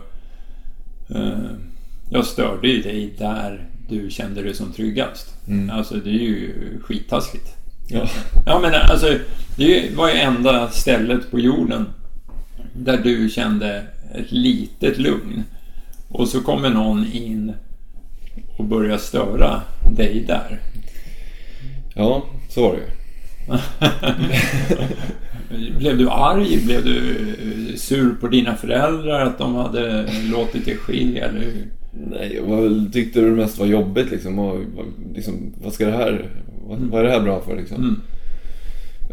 [1.16, 1.40] eh,
[2.10, 5.36] Jag störde ju dig där du kände dig som tryggast.
[5.48, 5.70] Mm.
[5.70, 6.54] Alltså det är ju
[6.84, 7.57] skittaskigt.
[7.88, 8.08] Ja.
[8.46, 9.18] Ja men alltså,
[9.56, 11.86] det var ju enda stället på jorden
[12.74, 13.84] där du kände
[14.16, 15.44] ett litet lugn.
[16.10, 17.54] Och så kommer någon in
[18.58, 19.62] och börjar störa
[19.98, 20.60] dig där.
[21.96, 22.88] ja, så var det ju.
[25.78, 26.66] Blev du arg?
[26.66, 31.20] Blev du eh, sur på dina föräldrar att de hade låtit det ske?
[31.20, 31.40] Eller?
[31.40, 31.68] hur?
[32.10, 34.40] Nej, jag tyckte det mest var jobbigt liksom.
[34.40, 34.60] Och,
[35.16, 36.30] liksom vad ska det här...
[36.68, 37.78] vad, vad är det här bra för liksom?
[37.78, 38.02] Mm.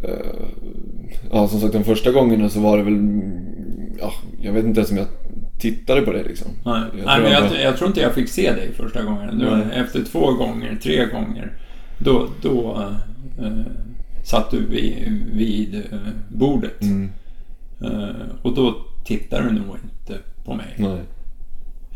[0.03, 0.47] Eh,
[1.33, 3.21] ja, som sagt de första gångerna så var det väl...
[4.01, 5.07] Ja, jag vet inte ens om jag
[5.59, 6.49] tittade på det liksom.
[6.65, 9.03] Nej, Jag Nej tror men jag bara- jag tror inte jag fick se dig första
[9.03, 9.39] gången.
[9.39, 11.53] Du, efter två gånger, tre gånger,
[11.99, 12.83] då, då
[13.39, 13.51] eh,
[14.25, 16.83] satt du vid, vid eh, bordet.
[16.83, 17.11] Mm,
[18.43, 20.75] och då tittar du nog inte på mig.
[20.77, 20.99] nej.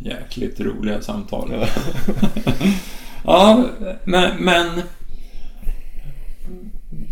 [0.01, 1.51] Jäkligt roliga samtal.
[1.53, 1.67] Ja.
[3.25, 3.65] Ja,
[4.05, 4.67] men, men...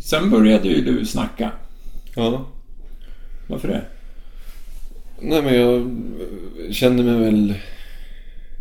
[0.06, 1.50] Sen började ju du snacka.
[2.14, 2.46] ja.
[3.46, 3.84] Varför det?
[5.20, 5.94] Nej men jag
[6.74, 7.54] kände mig väl...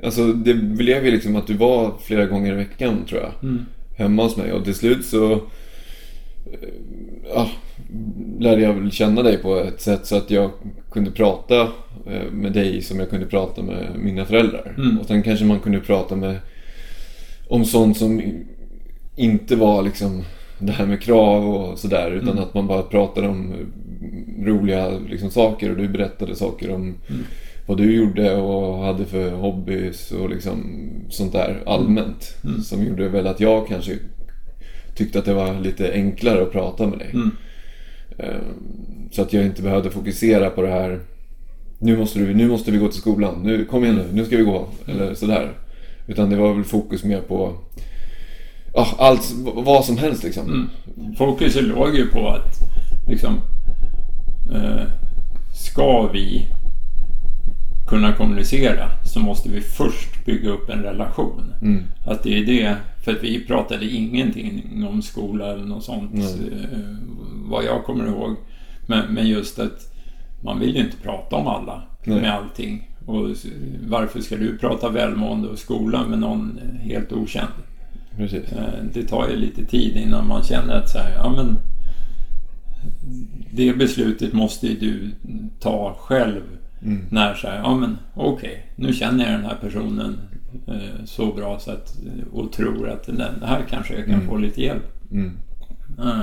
[0.04, 3.32] Alltså det blev ju liksom att du var flera gånger i veckan tror jag.
[3.44, 3.66] Mm.
[3.98, 5.42] Hemma hos mig och till slut så...
[7.34, 7.50] Ja,
[8.40, 10.52] lärde jag väl känna dig på ett sätt så att jag
[10.92, 11.62] kunde prata
[12.08, 14.76] eh, med dig som jag kunde prata med mina föräldrar.
[14.78, 15.00] Mm.
[15.00, 16.38] Och sen kanske man kunde prata med...
[17.48, 18.22] Om sånt som
[19.16, 20.24] inte var liksom
[20.60, 22.44] det här med krav och sådär utan Mm.
[22.44, 23.54] att man bara pratade om
[24.46, 27.24] roliga liksom, saker och du berättade saker om Mm.
[27.66, 30.60] vad du gjorde och hade för hobbys och liksom
[31.10, 32.38] sånt där allmänt.
[32.44, 32.62] Mm.
[32.62, 33.92] Som gjorde väl att jag kanske
[34.96, 37.10] tyckte att det var lite enklare att prata med dig.
[37.14, 37.32] Mm.
[38.18, 41.00] Ehm, Så att jag inte behövde fokusera på det här
[41.80, 44.38] nu måste, du, nu måste vi gå till skolan, nu, kom igen nu, nu ska
[44.38, 44.68] vi gå.
[44.88, 45.52] Eller sådär.
[46.08, 47.54] Utan det var väl fokus mer på
[48.76, 50.46] ja, allt, vad som helst liksom.
[50.46, 51.16] Mm.
[51.16, 52.60] Fokuset låg ju på att
[53.08, 53.40] liksom
[54.54, 54.84] eh,
[55.54, 56.46] ska vi
[57.88, 61.54] kunna kommunicera så måste vi först bygga upp en relation.
[61.62, 61.84] Mm.
[62.06, 66.80] Att det är det, för att vi pratade ingenting om skola eller något sånt eh,
[67.50, 68.36] vad jag kommer ihåg.
[68.88, 69.94] Men, men just att
[70.44, 72.22] man vill ju inte prata om alla Nej.
[72.22, 72.90] med allting.
[73.06, 73.30] Och
[73.88, 77.54] varför ska du prata välmående och skola med någon helt okänd?
[78.18, 78.52] Precis.
[78.52, 81.58] Eh, Det tar ju lite tid innan man känner att så här, ja men
[83.52, 85.12] det beslutet måste ju du
[85.60, 86.42] ta själv
[86.82, 87.06] Mm.
[87.10, 90.18] när så här, ja men okej, nu känner jag den här personen
[90.68, 91.94] eh, så bra så att,
[92.34, 94.28] och tror att den här kanske jag kan Mm.
[94.28, 95.12] få lite hjälp.
[95.12, 95.38] Mm.
[96.00, 96.22] Eh,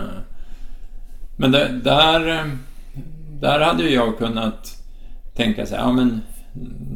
[1.37, 2.45] Men där, där, eh,
[3.41, 4.83] där hade jag kunnat
[5.35, 6.21] tänka så här, ja men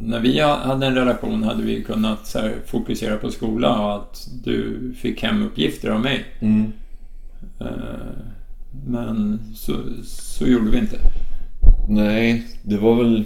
[0.03, 4.27] när vi ha- hade en relation hade vi kunnat här, fokusera på skola och att
[4.43, 6.25] du fick hemuppgifter av mig.
[6.39, 6.71] Mm.
[7.59, 7.67] Eh,
[8.87, 10.97] Men så, så gjorde vi inte.
[11.89, 13.23] Nej, det var väl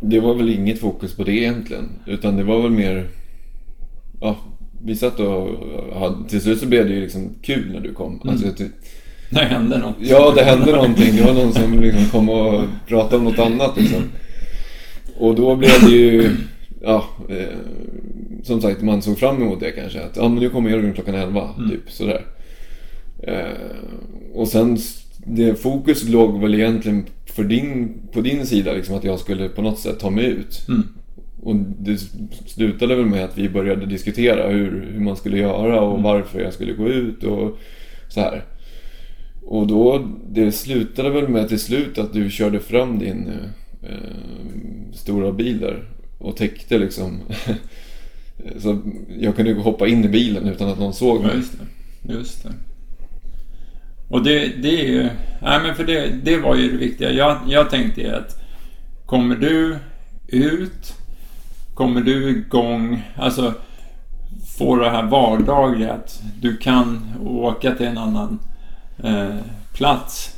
[0.00, 1.88] Det var väl inget fokus på det egentligen.
[2.06, 3.06] Utan det var väl mer
[4.20, 4.36] Ja,
[4.84, 5.48] vi satt och
[6.00, 8.20] hade, till slut så blev det ju liksom kul när du kom.
[8.28, 8.68] Alltså, det,
[9.30, 9.96] Det hände något.
[9.98, 11.16] ja, det hände någonting.
[11.16, 14.02] Det var någon som liksom kom och pratade om något annat liksom.
[15.18, 16.30] Och då blev det ju
[16.82, 17.56] Ja, eh,
[18.42, 20.00] som sagt man såg fram emot det kanske.
[20.00, 21.70] Att ja, men nu kommer Jörgen klockan 11, Mm.
[21.70, 22.24] typ sådär.
[23.22, 23.76] Eh,
[24.34, 24.78] och sen
[25.26, 29.62] det fokus låg väl egentligen för din, på din sida liksom att jag skulle på
[29.62, 30.66] något sätt ta mig ut.
[30.68, 30.82] Mm.
[31.42, 31.98] Och det
[32.46, 36.02] slutade väl med att vi började diskutera hur, hur man skulle göra och Mm.
[36.02, 37.58] varför jag skulle gå ut och
[38.08, 38.44] så här.
[39.46, 43.30] Och då, det slutade väl med till slut att du körde fram din
[43.88, 45.84] eh, stora bil där
[46.18, 47.20] och täckte liksom.
[48.58, 48.78] så
[49.20, 51.36] jag kunde hoppa in i bilen utan att någon såg Ja, mig.
[51.36, 52.12] just det.
[52.12, 52.52] Just det.
[54.08, 55.02] Och det, det är ju...
[55.42, 57.10] Nej, men för det, det var ju det viktiga.
[57.12, 58.40] Jag, jag tänkte ju att
[59.06, 59.76] kommer du
[60.28, 60.94] ut,
[61.74, 63.54] kommer du igång, alltså
[64.58, 68.38] få det här vardagliga att du kan åka till en annan
[69.04, 69.36] eh,
[69.72, 70.33] plats.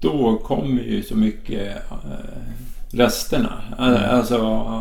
[0.00, 1.96] Då kommer ju så mycket eh,
[2.92, 4.38] resterna, eh, alltså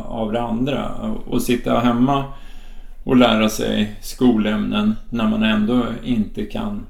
[0.07, 0.91] av det andra.
[1.27, 2.25] Och sitta hemma
[3.03, 6.85] och lära sig skolämnen när man ändå inte kan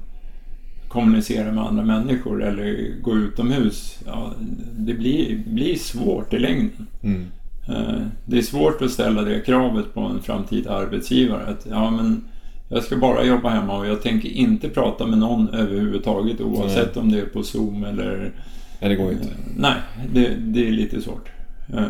[0.88, 3.98] kommunicera med andra människor eller gå utomhus.
[4.06, 4.32] Ja,
[4.78, 6.86] det blir, blir svårt i längden.
[7.02, 7.26] Mm.
[7.68, 11.46] Eh, Det är svårt att ställa det kravet på en framtida arbetsgivare.
[11.46, 12.24] Att ja, men
[12.70, 17.12] jag ska bara jobba hemma och jag tänker inte prata med någon överhuvudtaget oavsett om
[17.12, 18.32] det är på Zoom eller...
[18.80, 19.24] Nej, det går inte.
[19.28, 19.74] Eh, Nej,
[20.12, 21.28] det, det är lite svårt.
[21.74, 21.82] Eh,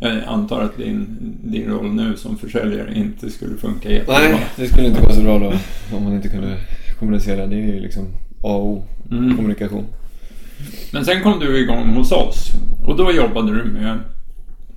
[0.00, 4.18] Jag antar att din, din roll nu som försäljare inte skulle funka jättebra.
[4.18, 5.52] Nej, det skulle inte vara så bra då
[5.96, 6.56] om man inte kunde
[6.98, 7.46] kommunicera.
[7.46, 8.04] Det är ju liksom
[8.42, 9.36] A och O, Mm.
[9.36, 9.84] kommunikation.
[10.92, 12.50] Men sen kom du igång hos oss
[12.86, 13.98] och då jobbade du med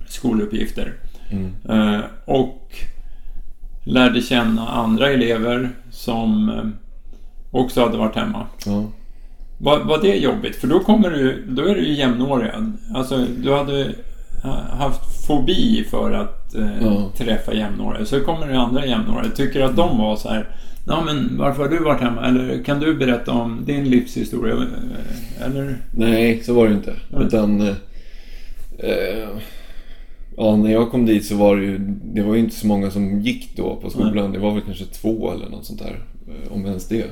[0.08, 0.92] skoluppgifter.
[1.30, 1.50] Mm.
[1.68, 2.72] Eh, och
[3.84, 6.64] lärde känna andra elever som eh,
[7.50, 8.46] också hade varit hemma.
[8.66, 8.84] Ja.
[9.58, 10.56] Var, var det jobbigt?
[10.56, 12.50] För då, kommer du, då är du ju jämnårig.
[12.94, 13.94] Alltså, du hade
[14.78, 17.10] haft fobi för att eh, Ja.
[17.16, 18.04] träffa jämnåriga.
[18.04, 19.30] Så kommer det andra jämnåriga.
[19.30, 20.48] Tycker att de var så här.
[20.86, 22.26] Ja men varför har du varit hemma?
[22.26, 24.54] Eller kan du berätta om din livshistoria?
[24.54, 25.76] Eh, Eller?
[25.94, 26.92] Nej, så var det inte.
[27.20, 27.60] Utan...
[27.60, 27.74] Eh,
[28.78, 29.28] eh,
[30.36, 31.78] ja, när jag kom dit så var det ju...
[32.14, 34.32] Det var ju inte så många som gick då på skolan.
[34.32, 36.00] Det var väl kanske två eller något sånt där.
[36.28, 37.04] eh, Om ens det.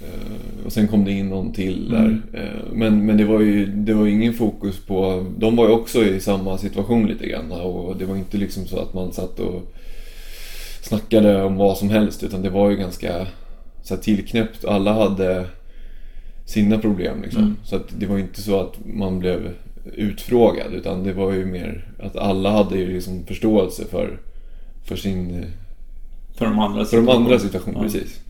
[0.00, 2.04] Eh, och sen kom det in någon till där.
[2.04, 2.52] Mm.
[2.72, 5.26] Men men det, var ju, det var ingen fokus på...
[5.38, 7.52] De var ju också i samma situation lite grann.
[7.52, 9.74] Och det var inte liksom så att man satt och
[10.82, 12.22] snackade om vad som helst.
[12.22, 13.26] Utan det var ju ganska
[13.82, 14.64] så här, tillknäppt.
[14.64, 15.46] Alla hade
[16.46, 17.42] sina problem liksom.
[17.42, 17.56] Mm.
[17.64, 19.50] Så att det var ju inte så att man blev
[19.92, 24.18] utfrågad utan det var ju mer att alla hade ju liksom förståelse för,
[24.84, 25.46] för sin...
[26.36, 27.38] För de andra För de andra situationerna.
[27.38, 27.82] situationer, Ja.
[27.82, 28.20] precis.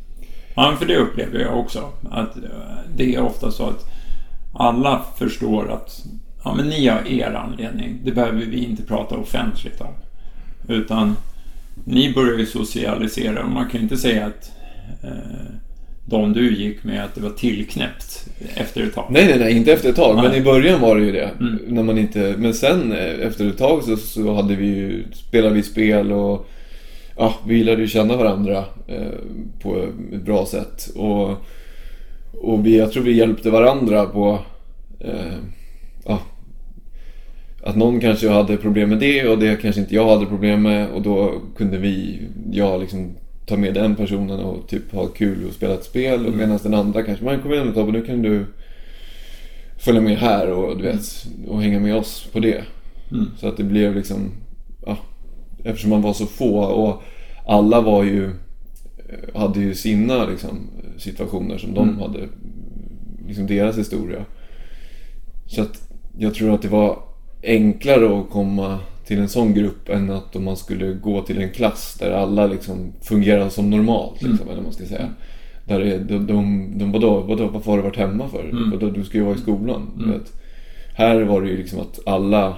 [0.55, 1.88] Ja, för det upplever jag också.
[2.11, 2.43] Att eh,
[2.97, 3.85] det är ofta så att
[4.55, 6.05] alla förstår att
[6.45, 8.01] ja, men ni har er anledning.
[8.05, 9.95] Det behöver vi inte prata offentligt om.
[10.69, 11.17] Utan
[11.85, 14.53] ni börjar ju socialisera och man kan ju inte säga att
[15.03, 15.11] eh,
[16.07, 19.07] de du gick med att det var tillknäppt efter ett tag.
[19.11, 20.17] Nej, nej, nej, inte efter ett tag.
[20.17, 20.38] Men Nej.
[20.38, 21.31] i början var det ju det.
[21.40, 21.59] Mm.
[21.67, 25.55] När man inte, men sen eh, efter ett tag så, så hade vi ju, spelade
[25.55, 26.49] vi spel och
[27.17, 29.19] ja, vi lärde ju känna varandra eh,
[29.62, 29.77] på
[30.12, 30.90] ett bra sätt.
[30.97, 31.31] Och,
[32.33, 34.38] och vi, jag tror vi hjälpte varandra på
[35.01, 35.37] eh,
[36.07, 36.19] ja,
[37.62, 40.88] att någon kanske hade problem med det och det kanske inte jag hade problem med
[40.88, 42.21] och då kunde vi,
[42.53, 43.14] jag liksom
[43.46, 46.38] ta med den personen och typ ha kul och spela ett spel och Mm.
[46.38, 48.46] medan den andra kanske, men kom igen nu Tobbe, nu kan du
[49.78, 52.64] följa med här och du vet, och hänga med oss på det.
[53.11, 53.26] Mm.
[53.38, 54.33] Så att det blev liksom,
[54.87, 54.96] ja,
[55.64, 57.02] eftersom man var så få och
[57.46, 58.24] alla var ju,
[59.09, 62.00] eh, hade ju sina liksom, situationer som de Mm.
[62.00, 62.28] hade,
[63.26, 64.24] liksom deras historia.
[65.46, 66.98] Så att jag tror att det var
[67.42, 71.51] enklare att komma till en sån grupp än att om man skulle gå till en
[71.51, 74.53] klass där alla liksom fungerar som normalt, liksom, Mm.
[74.53, 75.09] eller man ska säga.
[75.64, 78.45] Där det, de, de, de vadå, vadå, varför har du varit hemma för?
[78.49, 78.71] Mm.
[78.71, 79.90] Vadå, du ska ju vara i skolan.
[80.05, 80.21] Mm.
[80.95, 82.57] Här var det ju liksom att alla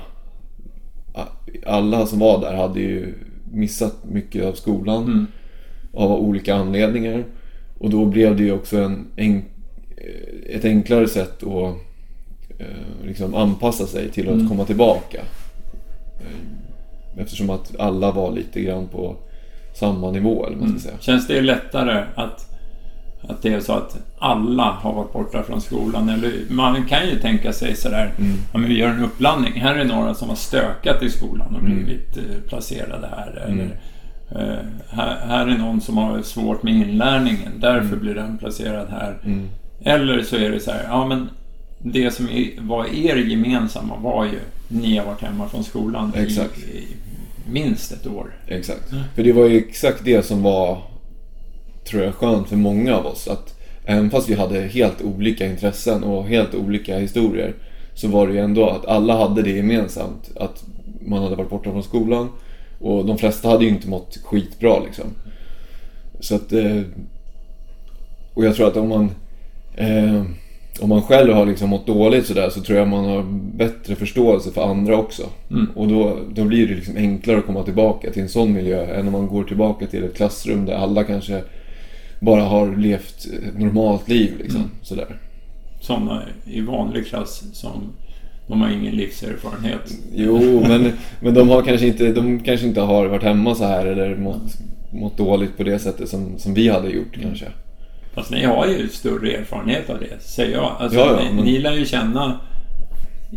[1.67, 3.15] alla som var där hade ju
[3.53, 5.27] missat mycket av skolan Mm.
[5.95, 7.25] av olika anledningar.
[7.79, 9.43] Och då blev det ju också en, en,
[10.51, 11.75] ett enklare sätt att
[12.59, 14.49] eh, liksom anpassa sig till att Mm.
[14.49, 15.21] komma tillbaka.
[16.21, 19.17] Eh, Eftersom att alla var lite grann på
[19.75, 20.95] samma nivå, eller man ska säga.
[21.01, 22.51] Känns det lättare att,
[23.29, 26.09] att det är så att alla har varit borta från skolan?
[26.09, 28.33] Eller man kan ju tänka sig sådär, Mm.
[28.53, 29.53] ja, men vi gör en uppblandning.
[29.61, 31.85] Här är några som har stökat i skolan och Mm.
[31.85, 33.45] blivit eh, placerade här.
[33.49, 33.59] Mm.
[33.61, 33.71] Eller,
[34.53, 38.01] eh, här, här är någon som har svårt med inlärningen, därför Mm.
[38.01, 39.19] blir den placerad här.
[39.25, 39.49] Mm.
[39.85, 41.29] Eller så är det så här, ja men
[41.79, 46.59] det som var er gemensamma var ju, ni har varit hemma från skolan i, Exakt.
[46.59, 46.87] i
[47.49, 48.37] minst ett år.
[48.49, 48.83] Exakt.
[49.15, 50.83] För det var ju exakt det som var,
[51.85, 53.29] tror jag, skönt för många av oss.
[53.29, 57.55] Att även fast vi hade helt olika intressen och helt olika historier
[57.95, 60.31] så var det ju ändå att alla hade det gemensamt.
[60.37, 60.65] Att
[61.01, 62.29] man hade varit borta från skolan
[62.81, 65.05] och de flesta hade ju inte mått skitbra liksom.
[66.21, 66.53] Så att...
[66.53, 66.81] eh,
[68.35, 69.11] Och jag tror att om man...
[69.77, 70.23] Eh,
[70.81, 73.23] om man själv har liksom mått dåligt sådär så tror jag man har
[73.57, 75.23] bättre förståelse för andra också.
[75.51, 75.67] Mm.
[75.75, 79.07] Och då, då blir det liksom enklare att komma tillbaka till en sån miljö än
[79.07, 81.43] om man går tillbaka till ett klassrum där alla kanske
[82.21, 84.33] bara har levt ett normalt liv.
[84.39, 84.71] Liksom, Mm.
[84.83, 85.17] sådär.
[85.81, 87.93] Sådana i vanlig klass som
[88.47, 89.93] de har ingen livserfarenhet.
[90.15, 93.87] Jo, men, men de, har kanske inte, de kanske inte har varit hemma så här
[93.87, 94.59] eller mått,
[94.93, 97.27] mått dåligt på det sättet som, som vi hade gjort Mm.
[97.29, 97.47] kanske.
[98.17, 100.73] Fast ni har ju större erfarenhet av det, säger jag.
[100.79, 102.41] Alltså, Ja, ja, ni, men- ni lär ju känna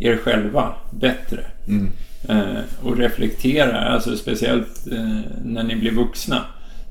[0.01, 1.39] er själva bättre.
[1.67, 1.89] Mm.
[2.30, 6.41] Eh, och reflektera, alltså speciellt eh, när ni blir vuxna.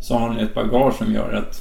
[0.00, 1.60] Så har ni ett bagage som gör att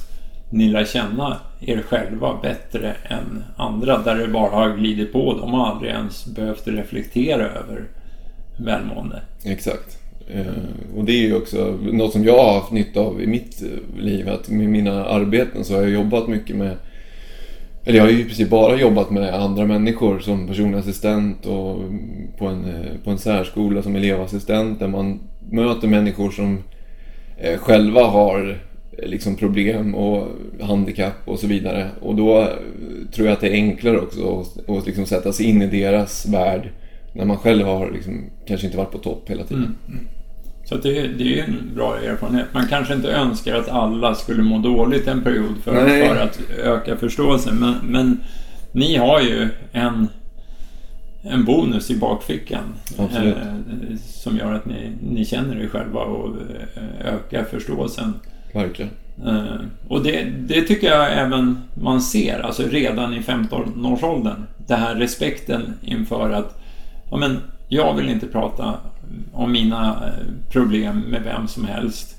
[0.50, 5.34] ni lär känna er själva bättre än andra där det bara har glidit på.
[5.40, 7.84] De har aldrig ens behövt reflektera över
[8.56, 9.22] välmående.
[9.44, 9.97] Exakt.
[10.34, 13.62] Eh, och det är ju också något som jag har haft nytta av i mitt
[13.62, 14.28] eh, liv.
[14.28, 16.76] Att med mina arbeten så har jag jobbat mycket med
[17.84, 21.82] eller jag har ju i princip bara jobbat med andra människor som personlig assistent och
[22.38, 25.20] på en, eh, på en särskola som elevassistent där man
[25.50, 26.62] möter människor som
[27.58, 28.58] själva har
[29.02, 30.28] liksom problem och
[30.60, 31.90] handikapp och så vidare.
[32.00, 32.48] Och då
[33.12, 36.28] tror jag att det är enklare också att, att liksom sätta sig in i deras
[36.28, 36.70] värld
[37.12, 39.64] när man själv har liksom, kanske inte varit på topp hela tiden.
[39.64, 39.76] Mm.
[39.88, 40.08] mm.
[40.68, 42.46] Så det, det är ju en bra erfarenhet.
[42.52, 46.08] Man kanske inte önskar att alla skulle må dåligt en period för, Nej.
[46.08, 47.56] för att öka förståelsen.
[47.56, 48.20] Men, men
[48.72, 50.08] ni har ju en,
[51.22, 52.74] en bonus i bakfickan.
[52.98, 53.32] Eh,
[53.98, 56.36] som gör att ni, ni känner er själva och
[56.74, 58.14] eh, ökar förståelsen.
[58.52, 58.90] Verkligen.
[59.26, 64.46] Eh, och det, det tycker jag även man ser, alltså redan i 15-årsåldern.
[64.66, 66.60] Den här respekten inför att
[67.10, 67.38] ja, men,
[67.68, 68.74] jag vill inte prata
[69.32, 72.16] om mina eh, problem med vem som helst.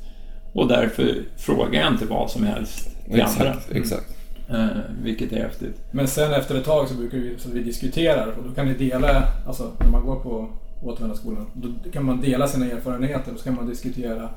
[0.54, 3.50] Och därför frågar jag inte vad som helst till andra.
[3.50, 4.16] Exakt, exakt.
[4.50, 4.68] Eh,
[5.04, 5.82] vilket är häftigt.
[5.92, 8.74] Men sen efter ett tag så brukar vi, så vi diskuterar och då kan ni
[8.74, 10.50] dela, alltså när man går på
[10.84, 14.30] återvändarskolan, då kan man dela sina erfarenheter och så kan man diskutera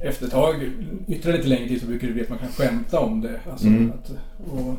[0.00, 0.54] efter ett tag,
[1.08, 3.40] ytterligare lite längre tid så brukar det bli att man kan skämta om det.
[3.50, 3.90] Alltså Mm.
[3.92, 4.10] att,
[4.52, 4.74] och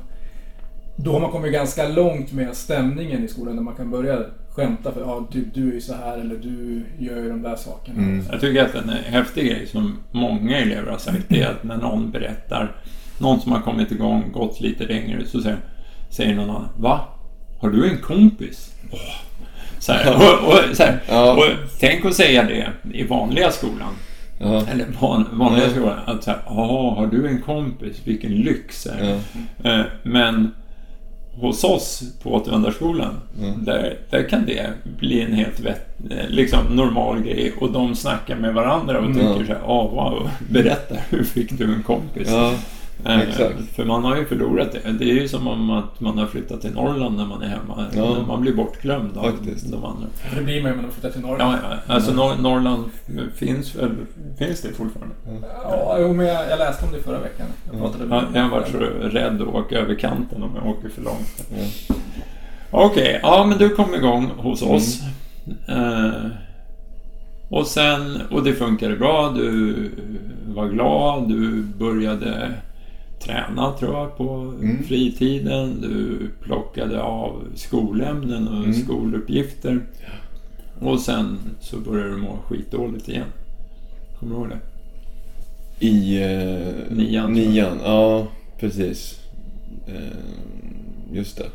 [0.95, 4.91] då har man kommit ganska långt med stämningen i skolan där man kan börja skämta
[4.91, 7.97] för ja, typ du är ju så här eller du gör ju de där sakerna.
[7.97, 8.25] Mm.
[8.31, 11.77] Jag tycker att en häftig grej som många elever har sagt det är att när
[11.77, 12.75] någon berättar,
[13.19, 15.57] någon som har kommit igång, gått lite längre, så säger,
[16.09, 16.99] säger någon annan Va?
[17.61, 18.73] Har du en kompis?
[18.91, 18.99] Åh.
[19.79, 21.33] Så här, och, och, så här, Ja.
[21.33, 21.43] och
[21.79, 23.93] tänk att säga det i vanliga skolan.
[24.39, 24.67] Ja.
[24.67, 25.69] Eller van, vanliga Ja.
[25.71, 25.99] skolan.
[26.05, 28.01] Att så här, "Ja, har du en kompis?
[28.03, 28.87] Vilken lyx.
[29.01, 29.15] Ja.
[29.71, 30.51] Eh, Men
[31.41, 33.65] hos oss på återvändarskolan, Mm.
[33.65, 34.67] där, där kan det
[34.99, 39.13] bli en helt vett, eh, liksom normal grej och de snackar med varandra och Mm.
[39.17, 42.27] tycker så här, "Ah, wow, berätta, hur fick du en kompis?
[42.31, 42.53] Ja,
[43.05, 43.75] exakt.
[43.75, 44.91] För man har ju förlorat det.
[44.91, 47.85] Det är ju som om att man har flyttat till Norrland när man är hemma.
[47.95, 48.13] Ja.
[48.13, 49.71] När Man blir bortglömd av Faktiskt.
[49.71, 50.07] de andra.
[50.35, 51.57] Det blir man ju när man flyttar till Norrland.
[51.63, 51.93] Ja, ja.
[51.93, 52.83] Alltså Nor- Norrland
[53.35, 53.71] finns
[54.37, 55.15] finns det fortfarande?
[55.63, 57.47] Ja, jo, men jag, jag läste om det förra veckan.
[57.71, 58.77] Jag pratade Ja, jag har varit så
[59.17, 61.45] rädd att åka över kanten om jag åker för långt.
[61.89, 61.95] Ja.
[62.71, 65.01] Okej, ja men du kom igång hos oss.
[65.67, 66.11] Eh,
[67.49, 69.29] och sen, och det funkade bra.
[69.35, 69.75] Du
[70.47, 71.29] var glad.
[71.29, 72.51] Du började
[73.19, 74.83] träna tror jag på Mm.
[74.83, 75.81] fritiden.
[75.81, 78.73] Du plockade av skolämnen och Mm.
[78.73, 79.81] skoluppgifter.
[80.81, 83.25] Och sen så började du må skitdåligt igen.
[84.19, 84.59] Kommer du ihåg det?
[85.85, 87.79] I eh, Nian, nian.
[87.83, 88.27] Ja,
[88.59, 89.19] precis.
[89.87, 91.45] Eh, just det.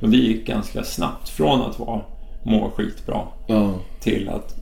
[0.00, 2.00] Och det gick ganska snabbt från att vara
[2.42, 4.54] må skitbra Ja, till att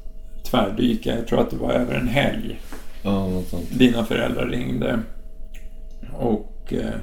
[0.45, 1.17] tvärdyka.
[1.17, 2.61] Jag tror att det var över en helg.
[3.03, 3.79] ja något sånt.
[3.79, 4.99] Dina föräldrar ringde
[6.19, 7.01] och eh,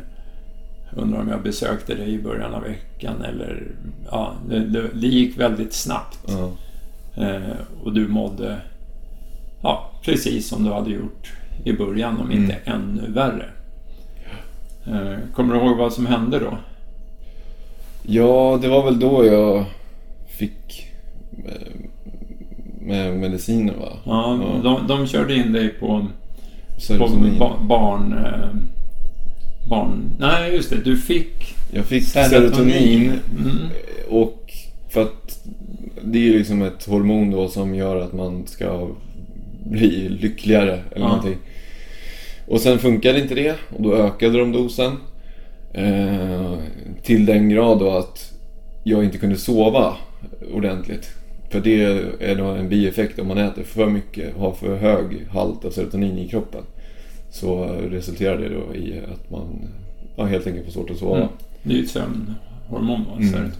[0.96, 3.68] undrar om jag besökte dig i början av veckan eller
[4.12, 6.20] ja, det, det, det gick väldigt snabbt.
[6.28, 6.52] Ja.
[7.24, 8.58] Eh, och du mådde
[9.62, 13.46] ja, precis som du hade gjort i början, om inte ännu värre.
[14.88, 16.58] Eh, kommer du ihåg vad som hände då?
[18.08, 19.66] ja, det var väl då jag
[20.28, 20.88] fick
[21.46, 21.72] eh,
[22.82, 23.90] med mediciner va?
[24.04, 24.62] Ja, Ja.
[24.64, 26.08] De, de körde in dig på,
[27.38, 28.14] på barn...
[28.14, 28.75] Eh,
[29.70, 30.10] barn...
[30.20, 30.76] Nej, just det.
[30.84, 32.52] Du fick Jag fick serotonin.
[32.52, 33.12] serotonin.
[33.40, 33.58] Mm.
[34.10, 34.54] Och
[34.90, 35.40] för att
[36.02, 38.90] det är ju liksom ett hormon då som gör att man ska
[39.64, 41.08] bli lyckligare eller Ja.
[41.08, 41.38] någonting.
[42.48, 44.92] Och sen funkade inte det och då ökade de dosen.
[45.74, 46.54] Eh,
[47.04, 48.32] till den grad då att
[48.84, 49.96] jag inte kunde sova
[50.54, 51.10] ordentligt.
[51.50, 51.84] För det
[52.20, 56.18] är då en bieffekt om man äter för mycket, har för hög halt av serotonin
[56.18, 56.62] i kroppen.
[57.36, 59.68] Så resulterar det då i att man
[60.16, 61.18] ja, helt enkelt får svårt att sova.
[61.18, 61.28] Mm.
[61.64, 63.18] Det är ju ett sömnhormon, va?
[63.18, 63.52] Mm.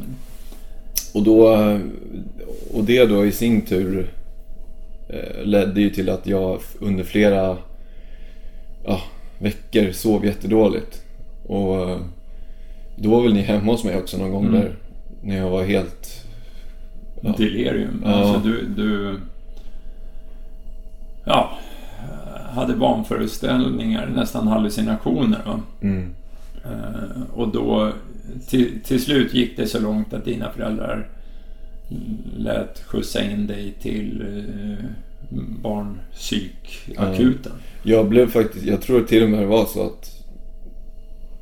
[1.14, 1.48] Och, då,
[2.74, 4.12] och det då i sin tur
[5.10, 7.58] eh, ledde ju till att jag under flera
[8.86, 9.02] ja,
[9.40, 11.04] veckor sov jättedåligt.
[11.48, 11.98] Och eh,
[12.96, 14.62] då var väl ni hemma hos mig också någon gång Mm.
[14.62, 14.76] där.
[15.22, 16.26] När jag var helt...
[17.22, 17.34] Ja.
[17.38, 18.02] Delirium.
[18.06, 18.12] Ja.
[18.12, 19.20] Alltså du, du...
[21.26, 21.58] Ja,
[22.56, 25.40] hade vanföreställningar, nästan hallucinationer.
[25.46, 25.60] Va?
[25.82, 26.10] Mm.
[26.66, 27.92] Eh, och då
[28.48, 31.08] till, till slut gick det så långt att dina föräldrar
[32.38, 34.86] lät skjutsa in dig till eh,
[35.64, 37.52] barnpsykakuten.
[37.84, 40.12] Jag blev faktiskt, jag tror till och med det var så att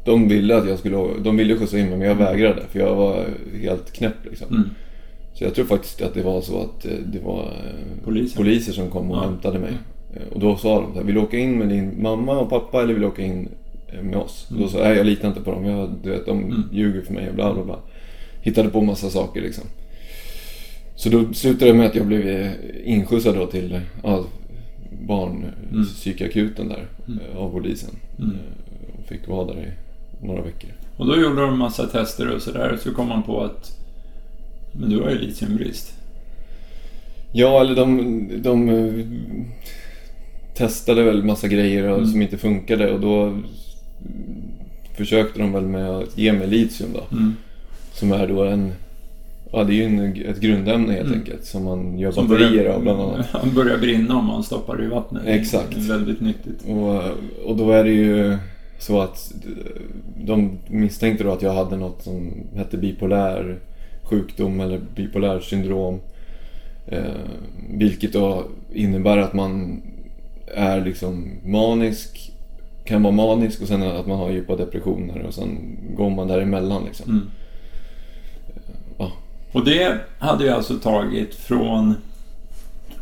[0.05, 2.95] de ville att jag skulle, de ville skjutsa in mig men jag vägrade för jag
[2.95, 3.25] var
[3.61, 4.47] helt knäpp liksom.
[4.55, 4.69] Mm.
[5.33, 8.37] Så jag tror faktiskt att det var så att eh, det var eh, Poliser.
[8.37, 9.21] poliser som kom och Ja.
[9.21, 9.71] hämtade mig.
[10.15, 12.49] Eh, Och då sa de så här, vill du åka in med din mamma och
[12.49, 13.49] pappa eller vill du åka in
[13.87, 14.47] eh, med oss?
[14.51, 14.61] Mm.
[14.63, 15.65] Då sa jag, "Nej, jag litar inte på dem.
[15.65, 16.63] Jag, du vet, de Mm.
[16.71, 17.79] ljuger för mig och bla bla bla.
[18.41, 19.63] Hittade på massa saker liksom.
[20.95, 22.51] Så då slutade det med att jag blev eh,
[22.85, 24.25] inskjutsad då till ja,
[25.07, 27.19] barnpsykakuten där Mm.
[27.37, 27.89] av polisen.
[28.19, 28.35] Mm.
[28.99, 29.53] Och fick vara där
[30.21, 30.69] i några veckor.
[30.97, 32.77] Och då gjorde de massa tester och sådär.
[32.83, 33.77] Så kom man på att
[34.71, 35.93] men du har ju litiumbrist.
[37.31, 38.69] Ja, eller de, de
[40.55, 42.05] testade väl massa grejer Mm.
[42.07, 43.33] som inte funkade och då
[44.97, 47.17] försökte de väl med att ge mig litium då.
[47.17, 47.35] Mm.
[47.93, 48.71] Som är då en
[49.51, 49.99] ja, det är ju en,
[50.29, 51.19] ett grundämne helt Mm.
[51.19, 53.25] enkelt som man gör Som batterier börjar- av bland annat.
[53.31, 55.23] Han börjar brinna om man stoppar det i vattnet.
[55.25, 55.71] Exakt.
[55.75, 56.63] Det är väldigt nyttigt.
[56.67, 57.01] Och,
[57.49, 58.37] och då är det ju
[58.79, 59.33] så att
[60.25, 63.59] de misstänkte då att jag hade något som hette bipolär
[64.03, 65.99] sjukdom eller bipolär syndrom.
[66.87, 66.99] Eh,
[67.77, 68.43] vilket då
[68.73, 69.81] innebär att man
[70.55, 72.31] är liksom manisk,
[72.85, 76.85] kan vara manisk och sen att man har djupa depressioner och sen går man däremellan
[76.85, 77.11] liksom.
[77.11, 77.25] Mm.
[78.97, 79.11] Ja.
[79.51, 81.95] Och det hade jag alltså tagit från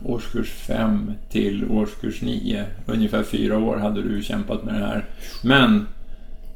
[0.05, 2.65] årskurs 5 till årskurs 9.
[2.85, 5.05] Ungefär fyra år hade du kämpat med det här.
[5.43, 5.87] Men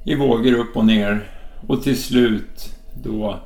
[0.04, 1.24] i vågor upp och ner
[1.68, 3.40] och till slut då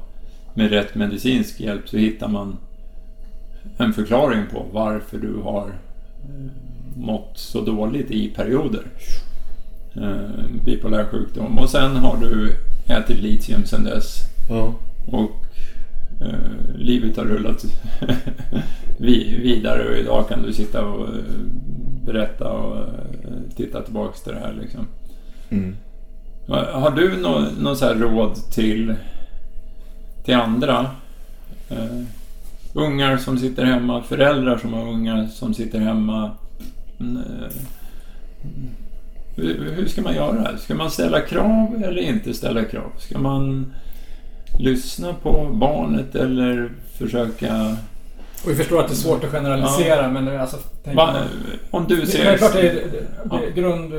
[0.53, 2.57] med rätt medicinsk hjälp så hittar man
[3.77, 6.68] en förklaring på varför du har eh,
[6.99, 8.83] mått så dåligt i perioder.
[9.95, 11.57] Eh, bipolär sjukdom.
[11.59, 12.55] Och sen har du
[12.93, 14.15] ätit litium sen dess.
[14.49, 14.73] Ja.
[15.07, 15.31] Och
[16.21, 17.65] eh, livet har rullat
[18.97, 21.13] vi- vidare och idag kan du sitta och eh,
[22.05, 22.85] berätta och eh,
[23.55, 24.87] titta tillbaks till det här liksom.
[25.49, 25.75] Mm.
[26.47, 28.95] Ha- Har du någon nå så här råd till,
[30.25, 30.85] till andra?
[31.69, 32.01] Eh,
[32.73, 36.31] ungar som sitter hemma, föräldrar som har ungar som sitter hemma.
[36.99, 37.53] Eh,
[39.35, 40.57] hur, ska man göra?
[40.57, 42.91] Ska man ställa krav eller inte ställa krav?
[42.97, 43.73] Ska man
[44.59, 47.75] lyssna på barnet eller försöka...
[48.45, 50.57] Och vi förstår att det är svårt att generalisera men alltså...
[50.83, 51.15] tänk- Va,
[51.71, 52.23] om du Det, ser...
[52.23, 53.39] självklart är det, det, Ja.
[53.55, 53.93] det grund,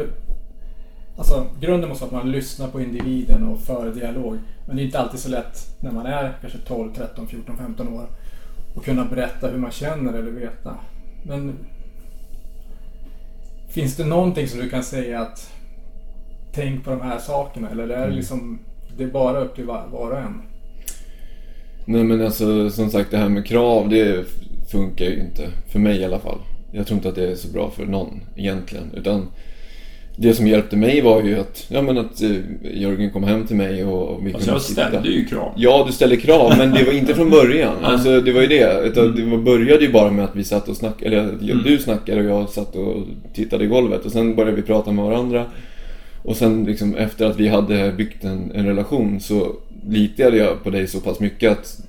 [1.19, 4.39] alltså, grunden måste vara att man lyssnar på individen och för dialog.
[4.67, 7.89] Men det är inte alltid så lätt när man är kanske 12, 13, 14, 15
[7.89, 8.07] år
[8.77, 10.75] att kunna berätta hur man känner eller veta.
[11.23, 11.55] Men
[13.71, 15.53] finns det någonting som du kan säga att
[16.53, 18.17] tänk på de här sakerna eller är det Mm.
[18.17, 18.59] liksom
[18.97, 20.43] det är bara upp till var, var och en?
[21.85, 24.25] Nej men alltså som sagt det här med krav det
[24.71, 25.49] funkar ju inte.
[25.69, 26.39] För mig i alla fall.
[26.73, 28.91] Jag tror inte att det är så bra för någon egentligen.
[28.95, 29.29] Utan
[30.17, 32.31] det som hjälpte mig var ju att, ja, men att eh,
[32.75, 35.53] Jörgen kom hem till mig och, och vi Alltså jag ställde ju krav.
[35.57, 37.85] Ja, du ställde krav, men det var inte från början.
[37.85, 38.81] Alltså, det var ju det.
[38.85, 41.63] Utan det började ju bara med att vi satt och snackade, eller Mm.
[41.65, 42.97] du snackade och jag satt och
[43.35, 44.05] tittade i golvet.
[44.05, 45.45] Och sen började vi prata med varandra.
[46.23, 49.53] Och sen liksom efter att vi hade byggt en, en relation så
[49.89, 51.81] litade jag på dig så pass mycket att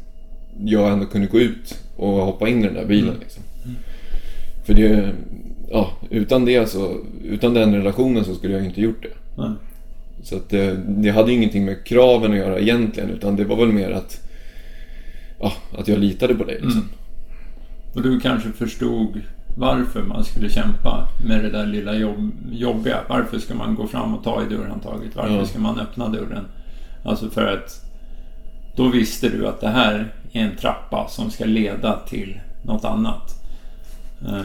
[0.66, 3.08] jag ändå kunde gå ut och hoppa in i den där bilen.
[3.10, 3.20] Mm.
[3.20, 3.44] Liksom.
[4.66, 5.10] För det,
[5.72, 9.42] ja, utan det så, utan den relationen så skulle jag inte gjort det.
[9.42, 9.52] Nej.
[10.24, 13.56] Så att det, det hade ju ingenting med kraven att göra egentligen utan det var
[13.56, 14.22] väl mer att,
[15.40, 16.72] ja, att jag litade på dig liksom.
[16.72, 16.90] Mm.
[17.96, 19.22] Och du kanske förstod
[19.58, 22.98] varför man skulle kämpa med det där lilla jobb, jobbiga.
[23.10, 25.16] Varför ska man gå fram och ta i dörrhandtaget?
[25.16, 25.46] Varför Ja.
[25.46, 26.46] ska man öppna dörren?
[27.04, 27.86] Alltså för att
[28.76, 33.44] då visste du att det här är en trappa som ska leda till något annat.
[34.26, 34.40] Eh,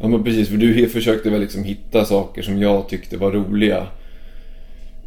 [0.00, 3.86] Ja men precis, för du försökte väl liksom hitta saker som jag tyckte var roliga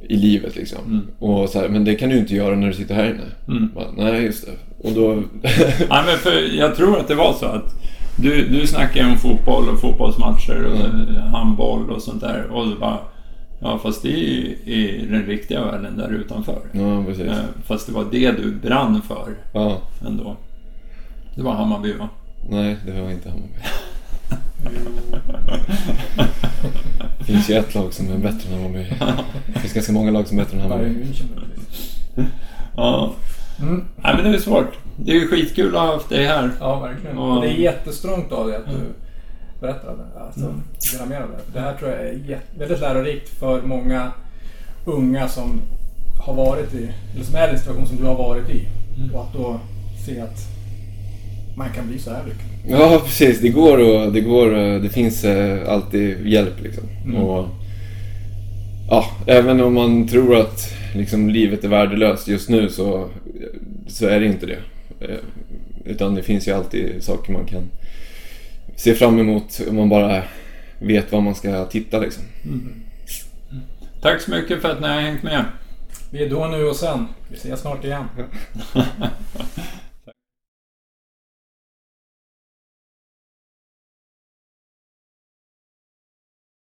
[0.09, 0.79] i livet liksom.
[0.85, 1.07] Mm.
[1.19, 3.57] Och så här, men det kan du inte göra när du sitter här inne.
[3.57, 3.69] Mm.
[3.75, 4.51] Bara, Nej, just det.
[4.87, 5.13] Och då...
[5.89, 7.75] Nej, men för jag tror att det var så att
[8.19, 11.15] du, du snackade om fotboll och fotbollsmatcher och Mm.
[11.17, 12.43] handboll och sånt där.
[12.51, 12.97] Och du bara,
[13.61, 16.59] ja fast det är ju i den riktiga världen där utanför.
[16.71, 17.25] ja, precis.
[17.25, 20.35] Eh, Fast det var det du brann för Ja, ändå.
[21.35, 22.09] Det var Hammarby va?
[22.49, 23.53] nej, det var inte Hammarby.
[27.17, 28.85] Det finns ju ett lag som är bättre än Hammarby.
[29.53, 30.85] Det finns ganska många lag som är bättre än Hammarby.
[30.89, 31.95] München möjligtvis.
[32.75, 33.13] Ja.
[33.59, 33.85] Mm.
[33.97, 34.73] Nej men det är svårt.
[34.97, 36.51] Det är ju skitkul att ha haft dig här.
[36.59, 37.17] Ja, verkligen.
[37.17, 38.87] Och- det är jättestrångt av dig att du Mm.
[39.61, 40.19] berättar om det.
[40.23, 40.39] Alltså,
[40.99, 41.09] Mm.
[41.09, 41.53] dig av det.
[41.53, 44.11] Det här tror jag är väldigt lärorikt för många
[44.85, 45.61] unga som
[46.25, 48.67] har varit i, eller som är i den situation som du har varit i.
[48.97, 49.15] Mm.
[49.15, 49.59] Och att då
[50.05, 50.39] se att
[51.57, 52.56] man kan bli så här lycklig.
[52.69, 53.39] Ja, precis.
[53.41, 56.83] Det går och det, går, och det finns eh, alltid hjälp liksom.
[57.05, 57.15] Mm.
[57.15, 57.49] Och,
[58.89, 63.09] ja, även om man tror att liksom, livet är värdelöst just nu så,
[63.87, 64.59] så är det inte det.
[64.99, 65.17] Eh,
[65.87, 67.69] Utan det finns ju alltid saker man kan
[68.75, 70.23] se fram emot om man bara
[70.79, 72.23] vet var man ska titta liksom.
[74.01, 75.45] Tack så mycket för att ni har hängt med.
[76.11, 77.07] Vi är då, nu och sen.
[77.29, 78.05] Vi ses snart igen.